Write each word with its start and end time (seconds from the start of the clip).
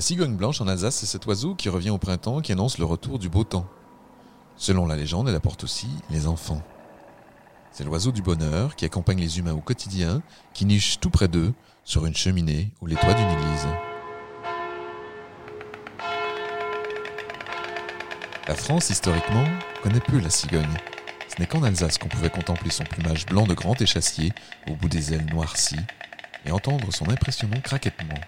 La 0.00 0.06
cigogne 0.06 0.34
blanche 0.34 0.62
en 0.62 0.66
Alsace, 0.66 0.94
c'est 0.94 1.04
cet 1.04 1.26
oiseau 1.26 1.54
qui 1.54 1.68
revient 1.68 1.90
au 1.90 1.98
printemps 1.98 2.40
qui 2.40 2.52
annonce 2.52 2.78
le 2.78 2.86
retour 2.86 3.18
du 3.18 3.28
beau 3.28 3.44
temps. 3.44 3.66
Selon 4.56 4.86
la 4.86 4.96
légende, 4.96 5.28
elle 5.28 5.34
apporte 5.34 5.62
aussi 5.62 5.88
les 6.08 6.26
enfants. 6.26 6.62
C'est 7.70 7.84
l'oiseau 7.84 8.10
du 8.10 8.22
bonheur 8.22 8.76
qui 8.76 8.86
accompagne 8.86 9.20
les 9.20 9.38
humains 9.38 9.52
au 9.52 9.60
quotidien, 9.60 10.22
qui 10.54 10.64
niche 10.64 11.00
tout 11.00 11.10
près 11.10 11.28
d'eux, 11.28 11.52
sur 11.84 12.06
une 12.06 12.14
cheminée 12.14 12.70
ou 12.80 12.86
les 12.86 12.96
toits 12.96 13.12
d'une 13.12 13.28
église. 13.28 13.66
La 18.48 18.54
France, 18.54 18.88
historiquement, 18.88 19.44
connaît 19.82 20.00
peu 20.00 20.18
la 20.18 20.30
cigogne. 20.30 20.78
Ce 21.28 21.38
n'est 21.38 21.46
qu'en 21.46 21.62
Alsace 21.62 21.98
qu'on 21.98 22.08
pouvait 22.08 22.30
contempler 22.30 22.70
son 22.70 22.84
plumage 22.84 23.26
blanc 23.26 23.46
de 23.46 23.52
grand 23.52 23.78
échassier 23.78 24.32
au 24.66 24.76
bout 24.76 24.88
des 24.88 25.12
ailes 25.12 25.26
noircies 25.26 25.76
et 26.46 26.52
entendre 26.52 26.90
son 26.90 27.10
impressionnant 27.10 27.60
craquettement, 27.60 28.18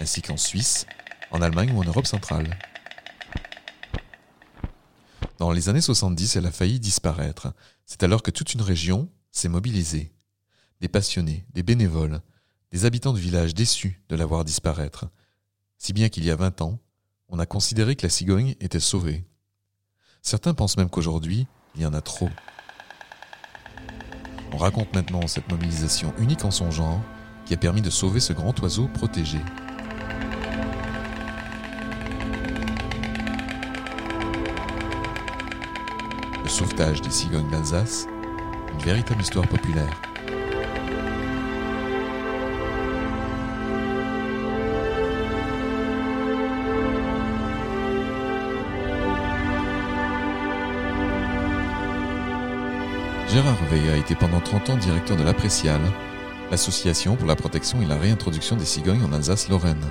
ainsi 0.00 0.20
qu'en 0.20 0.36
Suisse, 0.36 0.84
en 1.32 1.42
Allemagne 1.42 1.72
ou 1.72 1.80
en 1.80 1.84
Europe 1.84 2.06
centrale. 2.06 2.56
Dans 5.38 5.50
les 5.50 5.68
années 5.68 5.80
70, 5.80 6.36
elle 6.36 6.46
a 6.46 6.52
failli 6.52 6.78
disparaître. 6.78 7.52
C'est 7.84 8.04
alors 8.04 8.22
que 8.22 8.30
toute 8.30 8.54
une 8.54 8.62
région 8.62 9.08
s'est 9.32 9.48
mobilisée. 9.48 10.12
Des 10.80 10.88
passionnés, 10.88 11.44
des 11.52 11.62
bénévoles, 11.62 12.20
des 12.70 12.84
habitants 12.84 13.12
de 13.12 13.18
village 13.18 13.54
déçus 13.54 14.00
de 14.08 14.16
la 14.16 14.26
voir 14.26 14.44
disparaître. 14.44 15.06
Si 15.78 15.92
bien 15.92 16.08
qu'il 16.08 16.24
y 16.24 16.30
a 16.30 16.36
20 16.36 16.62
ans, 16.62 16.78
on 17.28 17.38
a 17.38 17.46
considéré 17.46 17.96
que 17.96 18.06
la 18.06 18.10
cigogne 18.10 18.54
était 18.60 18.78
sauvée. 18.78 19.24
Certains 20.22 20.54
pensent 20.54 20.76
même 20.76 20.90
qu'aujourd'hui, 20.90 21.46
il 21.74 21.82
y 21.82 21.86
en 21.86 21.94
a 21.94 22.00
trop. 22.00 22.30
On 24.52 24.58
raconte 24.58 24.94
maintenant 24.94 25.26
cette 25.26 25.50
mobilisation 25.50 26.14
unique 26.18 26.44
en 26.44 26.50
son 26.50 26.70
genre 26.70 27.02
qui 27.46 27.54
a 27.54 27.56
permis 27.56 27.82
de 27.82 27.90
sauver 27.90 28.20
ce 28.20 28.32
grand 28.32 28.58
oiseau 28.60 28.86
protégé. 28.88 29.38
Sauvetage 36.52 37.00
des 37.00 37.10
cigognes 37.10 37.48
d'Alsace, 37.48 38.06
une 38.74 38.84
véritable 38.84 39.22
histoire 39.22 39.48
populaire. 39.48 39.88
Gérard 53.28 53.56
Veil 53.70 53.88
a 53.88 53.96
été 53.96 54.14
pendant 54.14 54.40
30 54.40 54.70
ans 54.70 54.76
directeur 54.76 55.16
de 55.16 55.22
l'Apprécial, 55.22 55.80
l'association 56.50 57.16
pour 57.16 57.26
la 57.26 57.34
protection 57.34 57.80
et 57.80 57.86
la 57.86 57.96
réintroduction 57.96 58.56
des 58.56 58.66
cigognes 58.66 59.02
en 59.04 59.14
Alsace-Lorraine. 59.14 59.90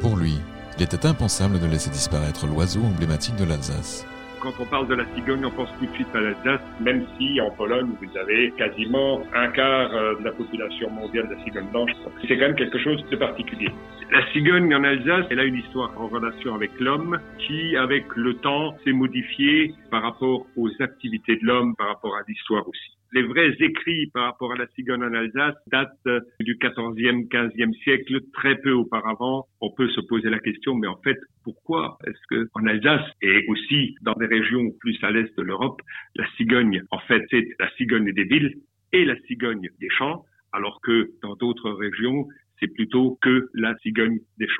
Pour 0.00 0.16
lui, 0.16 0.36
il 0.76 0.82
était 0.82 1.06
impensable 1.06 1.60
de 1.60 1.66
laisser 1.66 1.90
disparaître 1.90 2.48
l'oiseau 2.48 2.82
emblématique 2.82 3.36
de 3.36 3.44
l'Alsace 3.44 4.04
quand 4.40 4.52
on 4.58 4.66
parle 4.66 4.88
de 4.88 4.94
la 4.94 5.04
cigogne, 5.14 5.44
on 5.44 5.50
pense 5.50 5.68
tout 5.78 5.86
de 5.86 5.92
suite 5.92 6.08
à 6.14 6.20
l'Alsace, 6.20 6.60
même 6.80 7.06
si 7.18 7.40
en 7.40 7.50
Pologne, 7.50 7.90
vous 8.00 8.18
avez 8.18 8.50
quasiment 8.52 9.22
un 9.34 9.48
quart 9.48 9.94
euh, 9.94 10.18
de 10.18 10.24
la 10.24 10.32
population 10.32 10.90
mondiale 10.90 11.28
de 11.28 11.34
la 11.34 11.44
cigogne 11.44 11.68
blanche. 11.70 11.90
C'est 12.22 12.36
quand 12.36 12.46
même 12.46 12.56
quelque 12.56 12.78
chose 12.78 13.04
de 13.10 13.16
particulier. 13.16 13.68
La 14.10 14.26
cigogne 14.32 14.74
en 14.74 14.82
Alsace, 14.82 15.26
elle 15.30 15.40
a 15.40 15.44
une 15.44 15.56
histoire 15.56 15.92
en 16.00 16.08
relation 16.08 16.54
avec 16.54 16.70
l'homme 16.80 17.20
qui, 17.38 17.76
avec 17.76 18.04
le 18.16 18.34
temps, 18.34 18.76
s'est 18.84 18.92
modifiée 18.92 19.74
par 19.90 20.02
rapport 20.02 20.46
aux 20.56 20.70
activités 20.80 21.36
de 21.36 21.46
l'homme, 21.46 21.74
par 21.76 21.88
rapport 21.88 22.16
à 22.16 22.22
l'histoire 22.26 22.66
aussi 22.68 22.99
les 23.12 23.22
vrais 23.22 23.54
écrits 23.60 24.10
par 24.12 24.24
rapport 24.24 24.52
à 24.52 24.56
la 24.56 24.66
cigogne 24.68 25.02
en 25.02 25.12
Alsace 25.14 25.56
datent 25.66 25.90
euh, 26.06 26.20
du 26.40 26.54
14e, 26.56 27.28
15e 27.28 27.74
siècle, 27.82 28.20
très 28.32 28.56
peu 28.56 28.72
auparavant. 28.72 29.46
On 29.60 29.70
peut 29.72 29.88
se 29.88 30.00
poser 30.00 30.30
la 30.30 30.38
question, 30.38 30.74
mais 30.74 30.86
en 30.86 30.98
fait, 31.02 31.18
pourquoi 31.42 31.98
est-ce 32.06 32.20
que 32.28 32.48
en 32.54 32.66
Alsace 32.66 33.08
et 33.22 33.46
aussi 33.48 33.96
dans 34.02 34.14
des 34.14 34.26
régions 34.26 34.70
plus 34.80 34.96
à 35.02 35.10
l'est 35.10 35.36
de 35.36 35.42
l'Europe, 35.42 35.80
la 36.16 36.26
cigogne, 36.36 36.82
en 36.90 36.98
fait, 37.00 37.24
c'est 37.30 37.48
la 37.58 37.70
cigogne 37.76 38.12
des 38.12 38.24
villes 38.24 38.54
et 38.92 39.04
la 39.04 39.18
cigogne 39.26 39.68
des 39.80 39.90
champs, 39.90 40.24
alors 40.52 40.80
que 40.80 41.10
dans 41.22 41.36
d'autres 41.36 41.70
régions, 41.70 42.26
c'est 42.58 42.68
plutôt 42.68 43.18
que 43.22 43.48
la 43.54 43.76
cigogne 43.78 44.18
des 44.38 44.48
champs. 44.48 44.59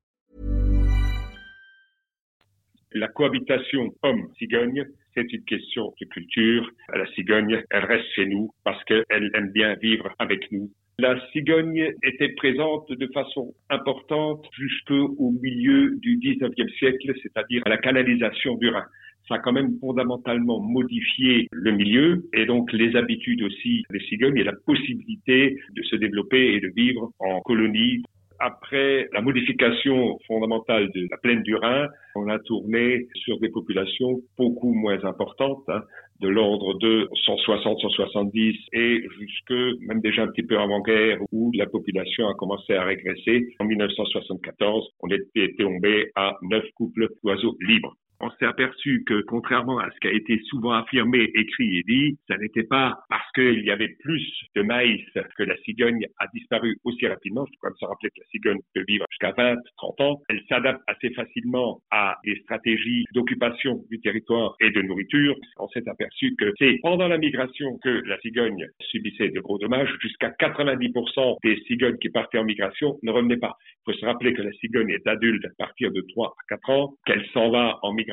La 2.93 3.07
cohabitation 3.07 3.93
homme-cigogne, 4.03 4.85
c'est 5.13 5.31
une 5.31 5.45
question 5.45 5.93
de 6.01 6.05
culture. 6.07 6.69
La 6.93 7.05
cigogne, 7.13 7.63
elle 7.69 7.85
reste 7.85 8.07
chez 8.15 8.25
nous 8.25 8.51
parce 8.65 8.83
qu'elle 8.83 9.31
aime 9.33 9.51
bien 9.51 9.75
vivre 9.75 10.13
avec 10.19 10.51
nous. 10.51 10.69
La 10.99 11.17
cigogne 11.31 11.93
était 12.03 12.33
présente 12.33 12.91
de 12.91 13.07
façon 13.13 13.53
importante 13.69 14.45
jusqu'au 14.57 15.31
milieu 15.41 15.95
du 15.99 16.17
19e 16.17 16.69
siècle, 16.77 17.13
c'est-à-dire 17.23 17.61
à 17.65 17.69
la 17.69 17.77
canalisation 17.77 18.55
du 18.55 18.67
Rhin 18.67 18.85
ça 19.27 19.35
a 19.35 19.39
quand 19.39 19.53
même 19.53 19.77
fondamentalement 19.79 20.59
modifié 20.59 21.47
le 21.51 21.71
milieu 21.71 22.27
et 22.33 22.45
donc 22.45 22.71
les 22.73 22.95
habitudes 22.95 23.43
aussi 23.43 23.83
des 23.89 23.99
cigognes 24.01 24.37
et 24.37 24.43
la 24.43 24.53
possibilité 24.65 25.55
de 25.75 25.83
se 25.83 25.95
développer 25.95 26.55
et 26.55 26.59
de 26.59 26.69
vivre 26.75 27.11
en 27.19 27.39
colonie 27.41 28.03
après 28.41 29.07
la 29.13 29.21
modification 29.21 30.17
fondamentale 30.27 30.89
de 30.93 31.07
la 31.09 31.17
plaine 31.17 31.43
du 31.43 31.55
Rhin, 31.55 31.87
on 32.15 32.27
a 32.27 32.39
tourné 32.39 33.07
sur 33.15 33.39
des 33.39 33.49
populations 33.49 34.19
beaucoup 34.37 34.73
moins 34.73 35.03
importantes, 35.05 35.63
hein, 35.67 35.81
de 36.21 36.27
l'ordre 36.27 36.77
de 36.79 37.07
160, 37.25 37.79
170 37.79 38.55
et 38.73 39.01
jusque 39.19 39.79
même 39.87 40.01
déjà 40.01 40.23
un 40.23 40.27
petit 40.27 40.43
peu 40.43 40.57
avant-guerre 40.57 41.19
où 41.31 41.51
la 41.55 41.67
population 41.67 42.27
a 42.27 42.33
commencé 42.33 42.73
à 42.73 42.83
régresser. 42.83 43.47
En 43.59 43.65
1974, 43.65 44.89
on 45.01 45.07
était 45.09 45.53
tombé 45.57 46.11
à 46.15 46.35
neuf 46.41 46.65
couples 46.75 47.07
d'oiseaux 47.23 47.55
libres 47.61 47.95
on 48.21 48.29
s'est 48.31 48.45
aperçu 48.45 49.03
que, 49.05 49.21
contrairement 49.21 49.79
à 49.79 49.89
ce 49.91 49.99
qui 49.99 50.07
a 50.07 50.11
été 50.11 50.39
souvent 50.45 50.73
affirmé, 50.73 51.29
écrit 51.35 51.77
et 51.77 51.83
dit, 51.87 52.17
ça 52.27 52.37
n'était 52.37 52.63
pas 52.63 52.99
parce 53.09 53.29
qu'il 53.33 53.63
y 53.65 53.71
avait 53.71 53.95
plus 53.99 54.25
de 54.55 54.61
maïs 54.61 55.01
que 55.37 55.43
la 55.43 55.57
cigogne 55.57 56.05
a 56.19 56.27
disparu 56.33 56.77
aussi 56.83 57.07
rapidement. 57.07 57.45
Je 57.51 57.57
crois 57.57 57.71
me 57.71 57.75
se 57.75 57.85
rappeler 57.85 58.09
que 58.09 58.19
la 58.19 58.27
cigogne 58.27 58.59
peut 58.73 58.83
vivre 58.87 59.05
jusqu'à 59.09 59.31
20, 59.31 59.57
30 59.77 60.01
ans. 60.01 60.21
Elle 60.29 60.41
s'adapte 60.47 60.81
assez 60.87 61.09
facilement 61.13 61.79
à 61.91 62.17
des 62.23 62.35
stratégies 62.43 63.05
d'occupation 63.13 63.83
du 63.89 63.99
territoire 63.99 64.55
et 64.61 64.69
de 64.69 64.81
nourriture. 64.81 65.35
On 65.57 65.67
s'est 65.69 65.87
aperçu 65.87 66.35
que 66.37 66.53
c'est 66.59 66.79
pendant 66.81 67.07
la 67.07 67.17
migration 67.17 67.77
que 67.83 68.03
la 68.05 68.19
cigogne 68.19 68.67
subissait 68.91 69.29
de 69.29 69.39
gros 69.39 69.57
dommages. 69.57 69.93
Jusqu'à 70.01 70.29
90% 70.29 71.37
des 71.43 71.59
cigognes 71.67 71.97
qui 71.97 72.09
partaient 72.09 72.37
en 72.37 72.43
migration 72.43 72.97
ne 73.03 73.11
revenaient 73.11 73.37
pas. 73.37 73.55
Il 73.87 73.93
faut 73.93 73.99
se 73.99 74.05
rappeler 74.05 74.33
que 74.33 74.41
la 74.41 74.51
cigogne 74.53 74.91
est 74.91 75.07
adulte 75.07 75.45
à 75.45 75.49
partir 75.57 75.91
de 75.91 76.01
3 76.09 76.27
à 76.27 76.55
4 76.55 76.69
ans, 76.69 76.93
qu'elle 77.05 77.25
s'en 77.33 77.49
va 77.49 77.79
en 77.81 77.93
migration 77.93 78.10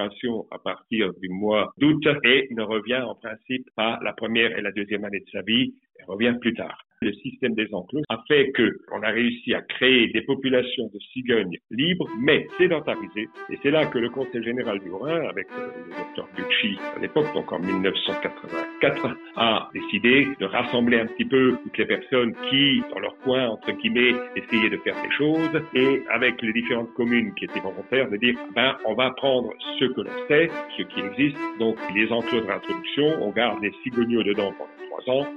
à 0.51 0.59
partir 0.59 1.13
du 1.15 1.29
mois 1.29 1.73
d'août 1.79 2.07
et 2.25 2.49
ne 2.51 2.63
revient 2.63 3.03
en 3.03 3.15
principe 3.15 3.69
pas 3.75 3.99
la 4.03 4.13
première 4.13 4.57
et 4.57 4.63
la 4.63 4.73
deuxième 4.73 5.05
année 5.05 5.21
de 5.21 5.31
sa 5.31 5.43
vie, 5.43 5.75
elle 5.99 6.07
revient 6.07 6.37
plus 6.41 6.55
tard 6.55 6.88
le 7.01 7.13
système 7.15 7.55
des 7.55 7.69
enclos 7.73 8.03
a 8.09 8.23
fait 8.27 8.51
que 8.53 8.81
on 8.93 9.03
a 9.03 9.09
réussi 9.09 9.55
à 9.55 9.63
créer 9.63 10.09
des 10.09 10.23
populations 10.23 10.91
de 10.93 10.99
cigognes 11.13 11.59
libres, 11.71 12.09
mais 12.21 12.47
sédentarisées. 12.59 13.29
Et 13.51 13.59
c'est 13.63 13.71
là 13.71 13.87
que 13.87 13.99
le 13.99 14.11
Conseil 14.11 14.43
général 14.43 14.81
du 14.81 14.91
Rhin, 14.91 15.29
avec 15.29 15.47
euh, 15.59 15.69
le 15.87 15.97
docteur 15.97 16.29
Bucci 16.37 16.79
à 16.97 17.01
l'époque, 17.01 17.33
donc 17.35 17.53
en 17.53 17.61
1984, 17.61 19.17
a 19.37 19.71
décidé 19.75 20.29
de 20.41 20.47
rassembler 20.47 21.01
un 21.01 21.07
petit 21.07 21.25
peu 21.25 21.57
toutes 21.63 21.79
les 21.79 21.87
personnes 21.87 22.35
qui, 22.51 22.83
dans 22.91 22.99
leur 22.99 23.17
coin, 23.19 23.49
entre 23.49 23.71
guillemets, 23.73 24.15
essayaient 24.37 24.71
de 24.71 24.79
faire 24.79 24.97
des 25.03 25.11
choses, 25.17 25.63
et 25.75 26.03
avec 26.11 26.41
les 26.43 26.53
différentes 26.53 26.93
communes 26.95 27.33
qui 27.35 27.45
étaient 27.45 27.61
volontaires, 27.61 28.11
de 28.11 28.17
dire, 28.17 28.35
ben, 28.55 28.77
on 28.85 28.95
va 28.95 29.11
prendre 29.11 29.53
ce 29.79 29.85
que 29.85 30.01
l'on 30.01 30.27
sait, 30.29 30.51
ce 30.77 30.83
qui 30.83 31.01
existe, 31.01 31.39
donc 31.59 31.77
les 31.95 32.11
enclos 32.11 32.41
de 32.41 32.47
réintroduction, 32.47 33.23
on 33.23 33.31
garde 33.31 33.63
les 33.63 33.73
cigognos 33.83 34.23
dedans 34.25 34.53
pendant 34.59 34.88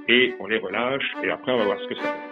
et 0.08 0.34
on 0.40 0.46
les 0.46 0.58
relâche, 0.58 1.14
et 1.22 1.30
après 1.30 1.52
on 1.52 1.58
va 1.58 1.64
voir 1.64 1.78
ce 1.80 1.88
que 1.88 1.94
ça 1.96 2.02
fait. 2.02 2.31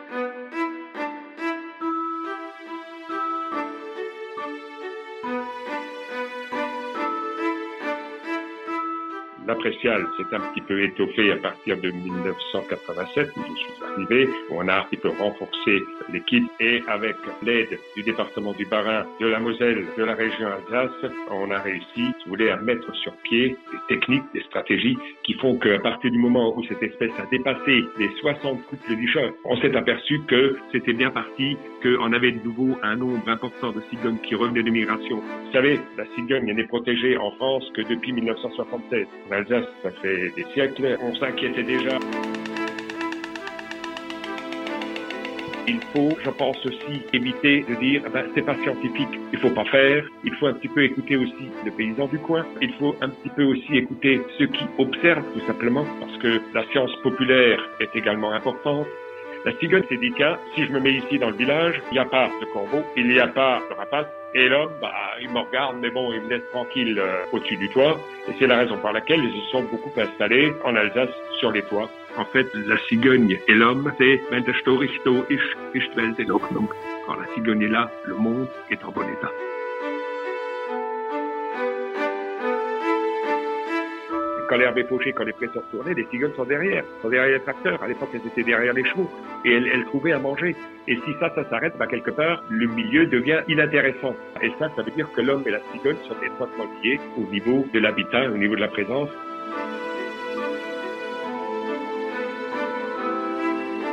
La 9.63 9.71
raciale 9.71 10.07
s'est 10.17 10.35
un 10.35 10.41
petit 10.53 10.61
peu 10.63 10.83
étoffée 10.83 11.33
à 11.33 11.37
partir 11.37 11.77
de 11.79 11.91
1987, 11.91 13.31
où 13.37 13.41
je 13.41 13.61
suis 13.61 13.85
arrivé. 13.85 14.29
On 14.51 14.67
a 14.69 14.79
un 14.79 14.83
petit 14.85 14.97
peu 14.97 15.09
renforcé 15.09 15.83
l'équipe 16.13 16.45
et 16.61 16.83
avec 16.89 17.17
l'aide 17.43 17.79
du 17.97 18.03
département 18.03 18.53
du 18.53 18.65
Bas-Rhin, 18.65 19.07
de 19.21 19.27
la 19.27 19.39
Moselle, 19.39 19.85
de 19.99 20.05
la 20.05 20.15
région 20.15 20.49
Alsace, 20.49 21.13
on 21.31 21.51
a 21.51 21.59
réussi, 21.59 21.85
si 21.95 22.25
vous 22.25 22.31
voulez, 22.31 22.51
à 22.51 22.57
mettre 22.57 22.95
sur 22.97 23.13
pied 23.25 23.57
des 23.73 23.97
techniques, 23.97 24.25
des 24.33 24.43
stratégies 24.43 24.97
qui 25.25 25.35
font 25.35 25.57
qu'à 25.59 25.79
partir 25.79 26.11
du 26.11 26.19
moment 26.19 26.57
où 26.57 26.65
cette 26.65 26.83
espèce 26.83 27.13
a 27.19 27.27
dépassé 27.31 27.85
les 27.99 28.11
60 28.21 28.65
couples 28.67 28.95
licheurs, 28.95 29.33
on 29.45 29.57
s'est 29.59 29.77
aperçu 29.77 30.21
que 30.27 30.57
c'était 30.73 30.95
bien 30.95 31.11
parti, 31.11 31.57
qu'on 31.83 32.13
avait 32.13 32.33
de 32.33 32.43
nouveau 32.45 32.79
un 32.83 32.97
nombre 32.97 33.29
important 33.29 33.73
de 33.73 33.81
cigognes 33.91 34.21
qui 34.21 34.35
revenaient 34.35 34.63
de 34.63 34.71
migration. 34.71 35.17
Vous 35.17 35.53
savez, 35.53 35.81
la 35.99 36.07
cigogne 36.15 36.53
n'est 36.53 36.67
protégée 36.67 37.17
en 37.19 37.31
France 37.33 37.69
que 37.75 37.83
depuis 37.83 38.13
1976. 38.13 39.07
En 39.29 39.33
Alsace, 39.33 39.50
ça 39.51 39.91
fait 40.03 40.31
des 40.37 40.45
siècles. 40.53 40.97
On 41.03 41.15
s'inquiétait 41.15 41.63
déjà. 41.63 41.99
il 45.71 45.81
faut, 45.93 46.17
je 46.25 46.31
pense 46.31 46.59
aussi, 46.67 47.03
éviter 47.13 47.65
de 47.69 47.75
dire, 47.77 48.03
ben, 48.13 48.25
c'est 48.35 48.43
pas 48.43 48.57
scientifique, 48.63 49.09
il 49.33 49.39
faut 49.39 49.51
pas 49.51 49.65
faire. 49.67 50.05
Il 50.25 50.35
faut 50.35 50.47
un 50.47 50.55
petit 50.55 50.69
peu 50.69 50.83
écouter 50.83 51.17
aussi 51.17 51.47
les 51.65 51.71
paysans 51.71 52.07
du 52.09 52.19
coin. 52.19 52.45
Il 52.61 52.73
faut 52.75 52.95
un 53.01 53.09
petit 53.09 53.31
peu 53.31 53.45
aussi 53.45 53.77
écouter 53.77 54.21
ceux 54.39 54.47
qui 54.47 54.65
observent, 54.79 55.25
tout 55.33 55.47
simplement, 55.47 55.87
parce 56.01 56.17
que 56.19 56.41
la 56.55 56.65
science 56.71 56.91
populaire 57.03 57.61
est 57.81 57.95
également 57.95 58.33
importante. 58.33 58.87
La 59.45 59.53
cigogne 59.59 59.85
s'est 59.89 59.97
dit, 59.97 60.13
si 60.55 60.67
je 60.67 60.73
me 60.73 60.81
mets 60.81 60.95
ici 60.95 61.19
dans 61.19 61.31
le 61.31 61.37
village, 61.37 61.81
il 61.91 61.95
n'y 61.95 62.01
a 62.01 62.05
pas 62.05 62.29
de 62.41 62.47
corbeau, 62.53 62.83
il 62.97 63.09
n'y 63.09 63.19
a 63.19 63.29
pas 63.29 63.63
de 63.71 63.75
rapace, 63.75 64.07
et 64.35 64.49
l'homme, 64.49 64.73
bah, 64.81 64.93
il 65.21 65.31
me 65.31 65.41
regarde, 65.41 65.77
mais 65.81 65.91
bon, 65.91 66.13
il 66.13 66.21
me 66.23 66.31
laisse 66.31 66.49
tranquille 66.53 66.99
euh, 66.99 67.25
au-dessus 67.33 67.57
du 67.57 67.69
toit. 67.71 67.99
Et 68.29 68.33
c'est 68.39 68.47
la 68.47 68.59
raison 68.59 68.77
par 68.79 68.93
laquelle 68.93 69.21
ils 69.25 69.41
se 69.43 69.51
sont 69.51 69.63
beaucoup 69.65 69.93
installés 69.99 70.53
en 70.65 70.77
Alsace 70.77 71.11
sur 71.39 71.51
les 71.51 71.63
toits. 71.63 71.91
En 72.17 72.25
fait, 72.25 72.47
la 72.55 72.77
cigogne 72.89 73.39
et 73.49 73.55
l'homme, 73.55 73.93
c'est 73.99 74.21
wenn 74.31 74.45
der 74.45 74.55
Storich 74.57 75.01
da 75.05 75.11
ist, 75.29 75.57
ist 75.75 75.97
Welt 75.97 76.19
in 76.19 76.31
Ordnung. 76.31 76.69
Quand 77.07 77.17
la 77.17 77.27
cigogne 77.35 77.63
est 77.63 77.69
là, 77.69 77.91
le 78.05 78.15
monde 78.15 78.49
est 78.71 78.85
en 78.85 78.91
bon 78.91 79.03
état. 79.03 79.31
Quand 84.51 84.57
l'herbe 84.57 84.79
est 84.79 84.89
fauchée, 84.89 85.13
quand 85.13 85.23
les 85.23 85.33
presseurs 85.33 85.63
tournaient, 85.71 85.95
les 85.95 86.07
cigognes 86.11 86.35
sont 86.35 86.45
derrière, 86.45 86.83
sont 87.03 87.09
derrière 87.09 87.39
les 87.39 87.45
tracteurs. 87.45 87.81
À 87.81 87.87
l'époque, 87.87 88.09
elles 88.15 88.27
étaient 88.27 88.43
derrière 88.43 88.73
les 88.73 88.85
chevaux 88.85 89.09
et 89.45 89.53
elles, 89.53 89.69
elles 89.69 89.85
trouvaient 89.85 90.11
à 90.11 90.19
manger. 90.19 90.57
Et 90.89 90.97
si 90.97 91.13
ça, 91.21 91.33
ça 91.37 91.49
s'arrête, 91.49 91.75
bah, 91.79 91.87
quelque 91.87 92.11
part, 92.11 92.43
le 92.51 92.67
milieu 92.67 93.07
devient 93.07 93.43
inintéressant. 93.47 94.17
Et 94.43 94.51
ça, 94.59 94.69
ça 94.75 94.83
veut 94.83 94.91
dire 94.91 95.09
que 95.13 95.21
l'homme 95.21 95.45
et 95.47 95.51
la 95.53 95.61
cigogne 95.73 95.99
sont 96.09 96.17
étroitement 96.21 96.65
liés 96.83 96.99
au 97.17 97.31
niveau 97.31 97.65
de 97.73 97.79
l'habitat, 97.79 98.29
au 98.29 98.37
niveau 98.37 98.57
de 98.57 98.61
la 98.61 98.69
présence. 98.69 99.09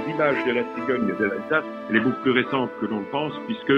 L'image 0.07 0.44
de 0.44 0.54
la 0.54 0.63
cigogne 0.74 1.15
de 1.19 1.24
l'Alsace, 1.24 1.65
elle 1.92 1.98
est 1.98 2.00
beaucoup 2.00 2.21
plus 2.24 2.31
récente 2.31 2.71
que 2.81 2.88
l'on 2.88 3.01
le 3.01 3.06
pense, 3.12 3.33
puisque 3.45 3.74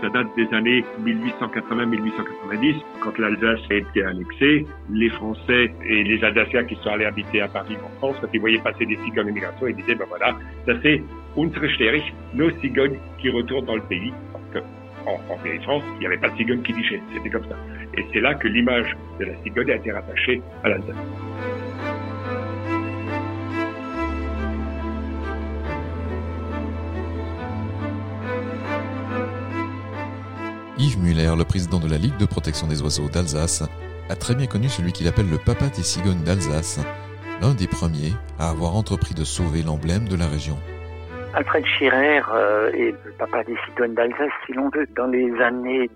ça 0.00 0.08
date 0.10 0.28
des 0.36 0.52
années 0.54 0.84
1880-1890, 1.02 2.74
quand 3.00 3.18
l'Alsace 3.18 3.60
a 3.70 3.74
été 3.74 4.04
annexée. 4.04 4.66
Les 4.90 5.10
Français 5.10 5.72
et 5.86 6.04
les 6.04 6.22
Alsaciens 6.24 6.64
qui 6.64 6.76
sont 6.76 6.90
allés 6.90 7.04
habiter 7.04 7.40
à 7.40 7.48
Paris 7.48 7.76
en 7.84 7.88
France, 7.98 8.16
quand 8.20 8.28
ils 8.32 8.40
voyaient 8.40 8.58
passer 8.58 8.86
des 8.86 8.96
cigognes 9.04 9.26
d'immigration, 9.26 9.66
ils 9.66 9.76
disaient, 9.76 9.94
ben 9.94 10.06
voilà, 10.08 10.36
ça 10.66 10.72
c'est 10.82 11.02
unsere 11.36 12.02
nos 12.34 12.50
cigognes 12.60 12.98
qui 13.18 13.30
retournent 13.30 13.66
dans 13.66 13.76
le 13.76 13.82
pays. 13.82 14.12
Parce 14.32 14.44
que 14.52 14.68
en 15.06 15.18
France, 15.62 15.82
il 15.94 15.98
n'y 16.00 16.06
avait 16.06 16.18
pas 16.18 16.30
de 16.30 16.36
cigogne 16.36 16.62
qui 16.62 16.72
dichait, 16.72 17.00
c'était 17.14 17.30
comme 17.30 17.44
ça. 17.44 17.56
Et 17.96 18.04
c'est 18.12 18.20
là 18.20 18.34
que 18.34 18.48
l'image 18.48 18.96
de 19.20 19.26
la 19.26 19.36
cigogne 19.42 19.70
a 19.70 19.76
été 19.76 19.92
rattachée 19.92 20.42
à 20.62 20.70
l'Alsace. 20.70 20.96
Yves 31.04 31.16
Muller, 31.16 31.34
le 31.36 31.44
président 31.44 31.78
de 31.78 31.88
la 31.88 31.98
Ligue 31.98 32.16
de 32.16 32.26
protection 32.26 32.66
des 32.66 32.82
oiseaux 32.82 33.08
d'Alsace, 33.08 33.62
a 34.08 34.16
très 34.16 34.34
bien 34.34 34.46
connu 34.46 34.68
celui 34.68 34.92
qu'il 34.92 35.08
appelle 35.08 35.28
le 35.30 35.38
papa 35.38 35.66
des 35.66 35.82
cigognes 35.82 36.22
d'Alsace, 36.22 36.80
l'un 37.40 37.54
des 37.54 37.66
premiers 37.66 38.12
à 38.38 38.50
avoir 38.50 38.74
entrepris 38.76 39.14
de 39.14 39.24
sauver 39.24 39.62
l'emblème 39.62 40.08
de 40.08 40.16
la 40.16 40.26
région. 40.26 40.56
Alfred 41.34 41.64
Schirer 41.66 42.20
euh, 42.32 42.70
est 42.72 42.94
le 43.04 43.12
papa 43.18 43.42
des 43.44 43.56
cigognes 43.66 43.94
d'Alsace, 43.94 44.30
si 44.46 44.52
l'on 44.52 44.70
veut. 44.70 44.86
Dans 44.96 45.06
les 45.06 45.32
années 45.40 45.90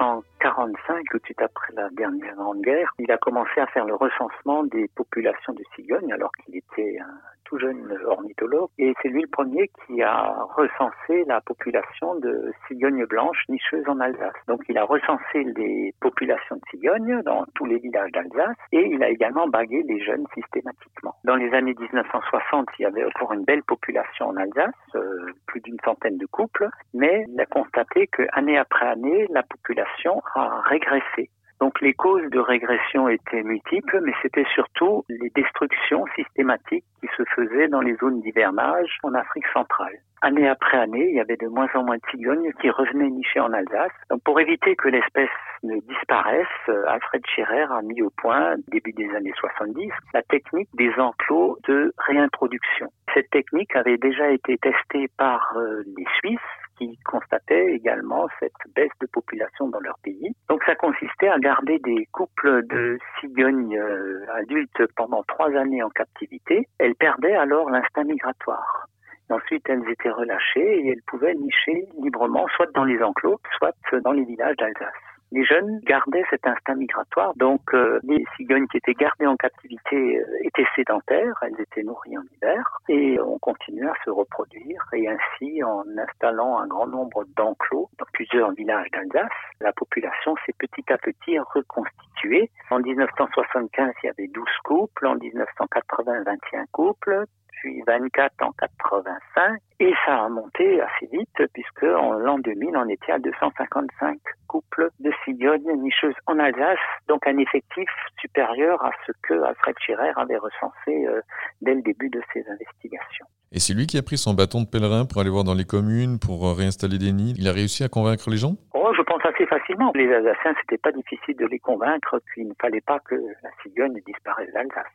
1945, 0.00 1.04
tout 1.10 1.18
de 1.18 1.24
suite 1.24 1.42
après 1.42 1.72
la 1.74 1.88
dernière 1.90 2.36
Grande 2.36 2.60
Guerre, 2.62 2.92
il 3.00 3.10
a 3.10 3.18
commencé 3.18 3.60
à 3.60 3.66
faire 3.66 3.84
le 3.84 3.94
recensement 3.94 4.62
des 4.64 4.88
populations 4.94 5.52
de 5.52 5.62
cigognes 5.74 6.12
alors 6.12 6.30
qu'il 6.44 6.56
était 6.56 6.98
un 7.00 7.18
tout 7.48 7.58
jeune 7.58 7.98
ornithologue, 8.04 8.68
et 8.78 8.92
c'est 9.00 9.08
lui 9.08 9.22
le 9.22 9.28
premier 9.28 9.70
qui 9.86 10.02
a 10.02 10.36
recensé 10.54 11.24
la 11.26 11.40
population 11.40 12.16
de 12.16 12.52
cigognes 12.66 13.06
blanches 13.06 13.42
nicheuses 13.48 13.88
en 13.88 13.98
Alsace. 14.00 14.34
Donc 14.46 14.60
il 14.68 14.76
a 14.76 14.84
recensé 14.84 15.44
les 15.56 15.94
populations 16.00 16.56
de 16.56 16.60
cigognes 16.70 17.22
dans 17.22 17.46
tous 17.54 17.64
les 17.64 17.78
villages 17.78 18.12
d'Alsace, 18.12 18.56
et 18.72 18.86
il 18.86 19.02
a 19.02 19.08
également 19.08 19.48
bagué 19.48 19.82
les 19.88 20.04
jeunes 20.04 20.26
systématiquement. 20.34 21.14
Dans 21.24 21.36
les 21.36 21.50
années 21.54 21.74
1960, 21.74 22.68
il 22.78 22.82
y 22.82 22.84
avait 22.84 23.04
encore 23.04 23.32
une 23.32 23.44
belle 23.44 23.62
population 23.62 24.28
en 24.28 24.36
Alsace, 24.36 24.74
euh, 24.94 25.32
plus 25.46 25.60
d'une 25.62 25.78
centaine 25.84 26.18
de 26.18 26.26
couples, 26.26 26.68
mais 26.92 27.24
il 27.28 27.40
a 27.40 27.46
constaté 27.46 28.08
que 28.08 28.24
année 28.32 28.58
après 28.58 28.86
année, 28.86 29.26
la 29.30 29.42
population 29.42 29.87
a 30.34 30.60
régressé. 30.62 31.30
Donc 31.60 31.80
les 31.80 31.92
causes 31.92 32.30
de 32.30 32.38
régression 32.38 33.08
étaient 33.08 33.42
multiples, 33.42 34.00
mais 34.02 34.12
c'était 34.22 34.46
surtout 34.54 35.04
les 35.08 35.30
destructions 35.34 36.04
systématiques 36.14 36.84
qui 37.00 37.08
se 37.16 37.24
faisaient 37.34 37.68
dans 37.68 37.80
les 37.80 37.96
zones 37.96 38.20
d'hivernage 38.20 38.98
en 39.02 39.12
Afrique 39.14 39.46
centrale. 39.52 39.98
Année 40.22 40.48
après 40.48 40.78
année, 40.78 41.08
il 41.08 41.16
y 41.16 41.20
avait 41.20 41.36
de 41.36 41.46
moins 41.46 41.68
en 41.74 41.84
moins 41.84 41.96
de 41.96 42.02
cigognes 42.10 42.52
qui 42.60 42.70
revenaient 42.70 43.10
nicher 43.10 43.40
en 43.40 43.52
Alsace. 43.52 43.92
Donc 44.10 44.22
pour 44.24 44.38
éviter 44.40 44.74
que 44.76 44.88
l'espèce 44.88 45.30
ne 45.62 45.78
disparaisse, 45.80 46.46
euh, 46.68 46.84
Alfred 46.88 47.22
Scherer 47.26 47.66
a 47.70 47.82
mis 47.82 48.02
au 48.02 48.10
point, 48.10 48.54
début 48.68 48.92
des 48.92 49.10
années 49.14 49.34
70, 49.36 49.90
la 50.14 50.22
technique 50.22 50.68
des 50.74 50.92
enclos 50.98 51.58
de 51.68 51.92
réintroduction. 51.98 52.88
Cette 53.14 53.30
technique 53.30 53.74
avait 53.74 53.98
déjà 53.98 54.30
été 54.30 54.58
testée 54.58 55.08
par 55.16 55.54
euh, 55.56 55.82
les 55.96 56.06
Suisses 56.18 56.38
qui 56.78 56.96
constataient 57.04 57.72
également 57.74 58.28
cette 58.38 58.52
baisse 58.74 58.92
de 59.00 59.06
population 59.06 59.68
dans 59.68 59.80
leur 59.80 59.98
pays. 60.02 60.34
Donc 60.48 60.62
ça 60.64 60.74
consistait 60.76 61.28
à 61.28 61.38
garder 61.38 61.78
des 61.80 62.06
couples 62.12 62.66
de 62.66 62.98
cigognes 63.20 63.76
euh, 63.76 64.24
adultes 64.34 64.86
pendant 64.96 65.22
trois 65.24 65.50
années 65.54 65.82
en 65.82 65.90
captivité. 65.90 66.68
Elles 66.78 66.94
perdaient 66.94 67.36
alors 67.36 67.70
l'instinct 67.70 68.04
migratoire. 68.04 68.86
ensuite, 69.30 69.68
elles 69.68 69.88
étaient 69.90 70.10
relâchées 70.10 70.80
et 70.80 70.88
elles 70.90 71.02
pouvaient 71.06 71.34
nicher 71.34 71.88
librement, 72.02 72.46
soit 72.56 72.70
dans 72.72 72.84
les 72.84 73.02
enclos, 73.02 73.40
soit 73.58 73.74
dans 74.04 74.12
les 74.12 74.24
villages 74.24 74.56
d'Alsace 74.56 74.94
les 75.30 75.44
jeunes 75.44 75.80
gardaient 75.84 76.24
cet 76.30 76.46
instinct 76.46 76.74
migratoire. 76.74 77.34
Donc, 77.36 77.60
euh, 77.74 78.00
les 78.02 78.24
cigognes 78.36 78.66
qui 78.68 78.78
étaient 78.78 78.94
gardées 78.94 79.26
en 79.26 79.36
captivité 79.36 80.18
euh, 80.18 80.24
étaient 80.42 80.66
sédentaires, 80.74 81.34
elles 81.42 81.60
étaient 81.60 81.82
nourries 81.82 82.16
en 82.16 82.22
hiver, 82.36 82.80
et 82.88 83.20
on 83.20 83.38
continuait 83.38 83.88
à 83.88 83.94
se 84.04 84.10
reproduire. 84.10 84.82
Et 84.94 85.08
ainsi, 85.08 85.62
en 85.62 85.84
installant 85.98 86.58
un 86.58 86.66
grand 86.66 86.86
nombre 86.86 87.24
d'enclos 87.36 87.90
dans 87.98 88.06
plusieurs 88.12 88.52
villages 88.52 88.90
d'Alsace, 88.90 89.30
la 89.60 89.72
population 89.72 90.34
s'est 90.46 90.54
petit 90.58 90.84
à 90.92 90.98
petit 90.98 91.38
reconstituée. 91.38 92.50
En 92.70 92.80
1975, 92.80 93.92
il 94.02 94.06
y 94.06 94.10
avait 94.10 94.28
12 94.28 94.44
couples, 94.64 95.06
en 95.06 95.16
1980, 95.16 96.22
21 96.24 96.64
couples, 96.72 97.24
puis 97.60 97.82
24 97.86 98.32
en 98.42 98.52
85, 98.52 99.60
et 99.80 99.92
ça 100.06 100.24
a 100.24 100.28
monté 100.28 100.80
assez 100.80 101.06
vite, 101.12 101.42
puisque 101.52 101.82
en 101.82 102.12
l'an 102.12 102.38
2000, 102.38 102.76
on 102.76 102.88
était 102.88 103.12
à 103.12 103.18
255 103.18 104.18
couples 104.48 104.90
de 104.98 105.12
cigognes 105.24 105.72
nicheuses 105.80 106.14
en 106.26 106.38
Alsace, 106.38 106.78
donc 107.06 107.26
un 107.26 107.38
effectif 107.38 107.88
supérieur 108.20 108.82
à 108.84 108.90
ce 109.06 109.12
que 109.22 109.34
Alfred 109.34 109.76
Schirer 109.78 110.12
avait 110.16 110.38
recensé 110.38 111.06
euh, 111.06 111.20
dès 111.60 111.74
le 111.74 111.82
début 111.82 112.10
de 112.10 112.20
ses 112.32 112.44
investigations. 112.48 113.26
Et 113.52 113.60
c'est 113.60 113.72
lui 113.72 113.86
qui 113.86 113.96
a 113.96 114.02
pris 114.02 114.18
son 114.18 114.34
bâton 114.34 114.62
de 114.62 114.68
pèlerin 114.68 115.06
pour 115.06 115.20
aller 115.20 115.30
voir 115.30 115.44
dans 115.44 115.54
les 115.54 115.64
communes, 115.64 116.18
pour 116.18 116.46
euh, 116.46 116.54
réinstaller 116.54 116.98
des 116.98 117.12
nids. 117.12 117.34
Il 117.38 117.48
a 117.48 117.52
réussi 117.52 117.84
à 117.84 117.88
convaincre 117.88 118.28
les 118.30 118.36
gens? 118.36 118.56
Oh, 118.74 118.90
je 118.96 119.02
pense 119.02 119.24
assez 119.24 119.46
facilement. 119.46 119.92
Les 119.94 120.12
Alsaciens, 120.12 120.54
c'était 120.60 120.78
pas 120.78 120.92
difficile 120.92 121.36
de 121.36 121.46
les 121.46 121.58
convaincre 121.58 122.20
qu'il 122.34 122.48
ne 122.48 122.54
fallait 122.60 122.82
pas 122.82 122.98
que 123.00 123.14
la 123.14 123.50
cigogne 123.62 124.00
disparaisse 124.06 124.52
d'Alsace. 124.52 124.92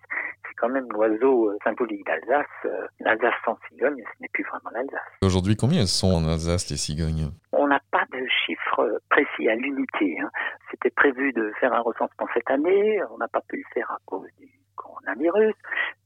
C'est 0.48 0.56
quand 0.58 0.70
même 0.70 0.88
l'oiseau 0.92 1.50
euh, 1.50 1.58
symbolique 1.64 2.06
d'Alsace. 2.06 2.46
L'Alsace 3.00 3.34
sans 3.46 3.58
cigogne, 3.70 3.98
ce 3.98 4.22
n'est 4.22 4.30
plus 4.34 4.44
vraiment 4.44 4.70
l'Alsace. 4.74 5.02
Aujourd'hui, 5.24 5.56
combien 5.56 5.82
elles 5.82 5.88
sont 5.88 6.14
en 6.14 6.28
Alsace, 6.28 6.70
les 6.70 6.78
cigognes? 6.78 7.32
On 7.52 7.68
n'a 7.68 7.80
pas 7.92 8.06
de 8.12 8.24
chiffre 8.74 9.00
précis 9.10 9.50
à 9.50 9.56
l'unité. 9.56 10.18
Hein. 10.22 10.30
C'était 10.72 10.90
prévu 10.90 11.34
de 11.34 11.52
faire 11.60 11.74
un 11.74 11.82
recensement 11.82 12.28
cette 12.34 12.50
année. 12.50 13.00
On 13.12 13.18
n'a 13.18 13.28
pas 13.28 13.42
pu 13.48 13.58
le 13.58 13.64
faire 13.74 13.92
à 13.92 13.98
cause 14.06 14.28
du 14.40 14.50
coronavirus. 14.76 15.54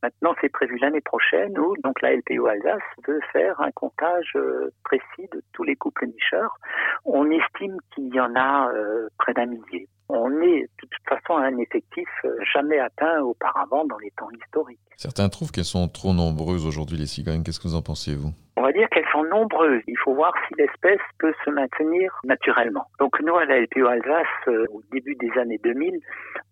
Maintenant, 0.03 0.35
c'est 0.41 0.49
prévu 0.49 0.77
l'année 0.79 1.01
prochaine 1.01 1.57
où 1.57 1.73
donc 1.83 2.01
la 2.01 2.15
LPO 2.15 2.45
Alsace 2.47 2.81
veut 3.07 3.21
faire 3.31 3.59
un 3.61 3.71
comptage 3.71 4.33
euh, 4.35 4.71
précis 4.83 5.29
de 5.31 5.41
tous 5.53 5.63
les 5.63 5.75
couples 5.75 6.07
nicheurs. 6.07 6.57
On 7.05 7.29
estime 7.31 7.77
qu'il 7.95 8.13
y 8.13 8.19
en 8.19 8.35
a 8.35 8.69
euh, 8.73 9.07
près 9.17 9.33
d'un 9.33 9.45
millier. 9.45 9.87
On 10.09 10.29
est 10.41 10.61
de 10.61 10.87
toute 10.87 11.07
façon 11.07 11.37
un 11.37 11.57
effectif 11.57 12.07
euh, 12.25 12.35
jamais 12.53 12.79
atteint 12.79 13.21
auparavant 13.21 13.85
dans 13.85 13.97
les 13.97 14.11
temps 14.11 14.29
historiques. 14.31 14.79
Certains 14.97 15.29
trouvent 15.29 15.51
qu'elles 15.51 15.63
sont 15.65 15.87
trop 15.87 16.13
nombreuses 16.13 16.65
aujourd'hui, 16.65 16.97
les 16.97 17.07
cigognes. 17.07 17.43
Qu'est-ce 17.43 17.59
que 17.59 17.67
vous 17.67 17.75
en 17.75 17.81
pensez, 17.81 18.15
vous? 18.15 18.33
On 18.57 18.63
va 18.63 18.71
dire 18.71 18.89
qu'elles 18.89 19.07
sont 19.11 19.23
nombreuses. 19.23 19.83
Il 19.87 19.97
faut 19.99 20.15
voir 20.15 20.33
si 20.47 20.55
l'espèce 20.57 20.99
peut 21.19 21.33
se 21.45 21.51
maintenir 21.51 22.11
naturellement. 22.23 22.85
Donc 22.99 23.19
nous, 23.21 23.35
à 23.35 23.45
la 23.45 23.61
LPO 23.61 23.85
Alsace, 23.85 24.25
euh, 24.47 24.65
au 24.71 24.81
début 24.91 25.15
des 25.15 25.31
années 25.37 25.59
2000, 25.63 25.99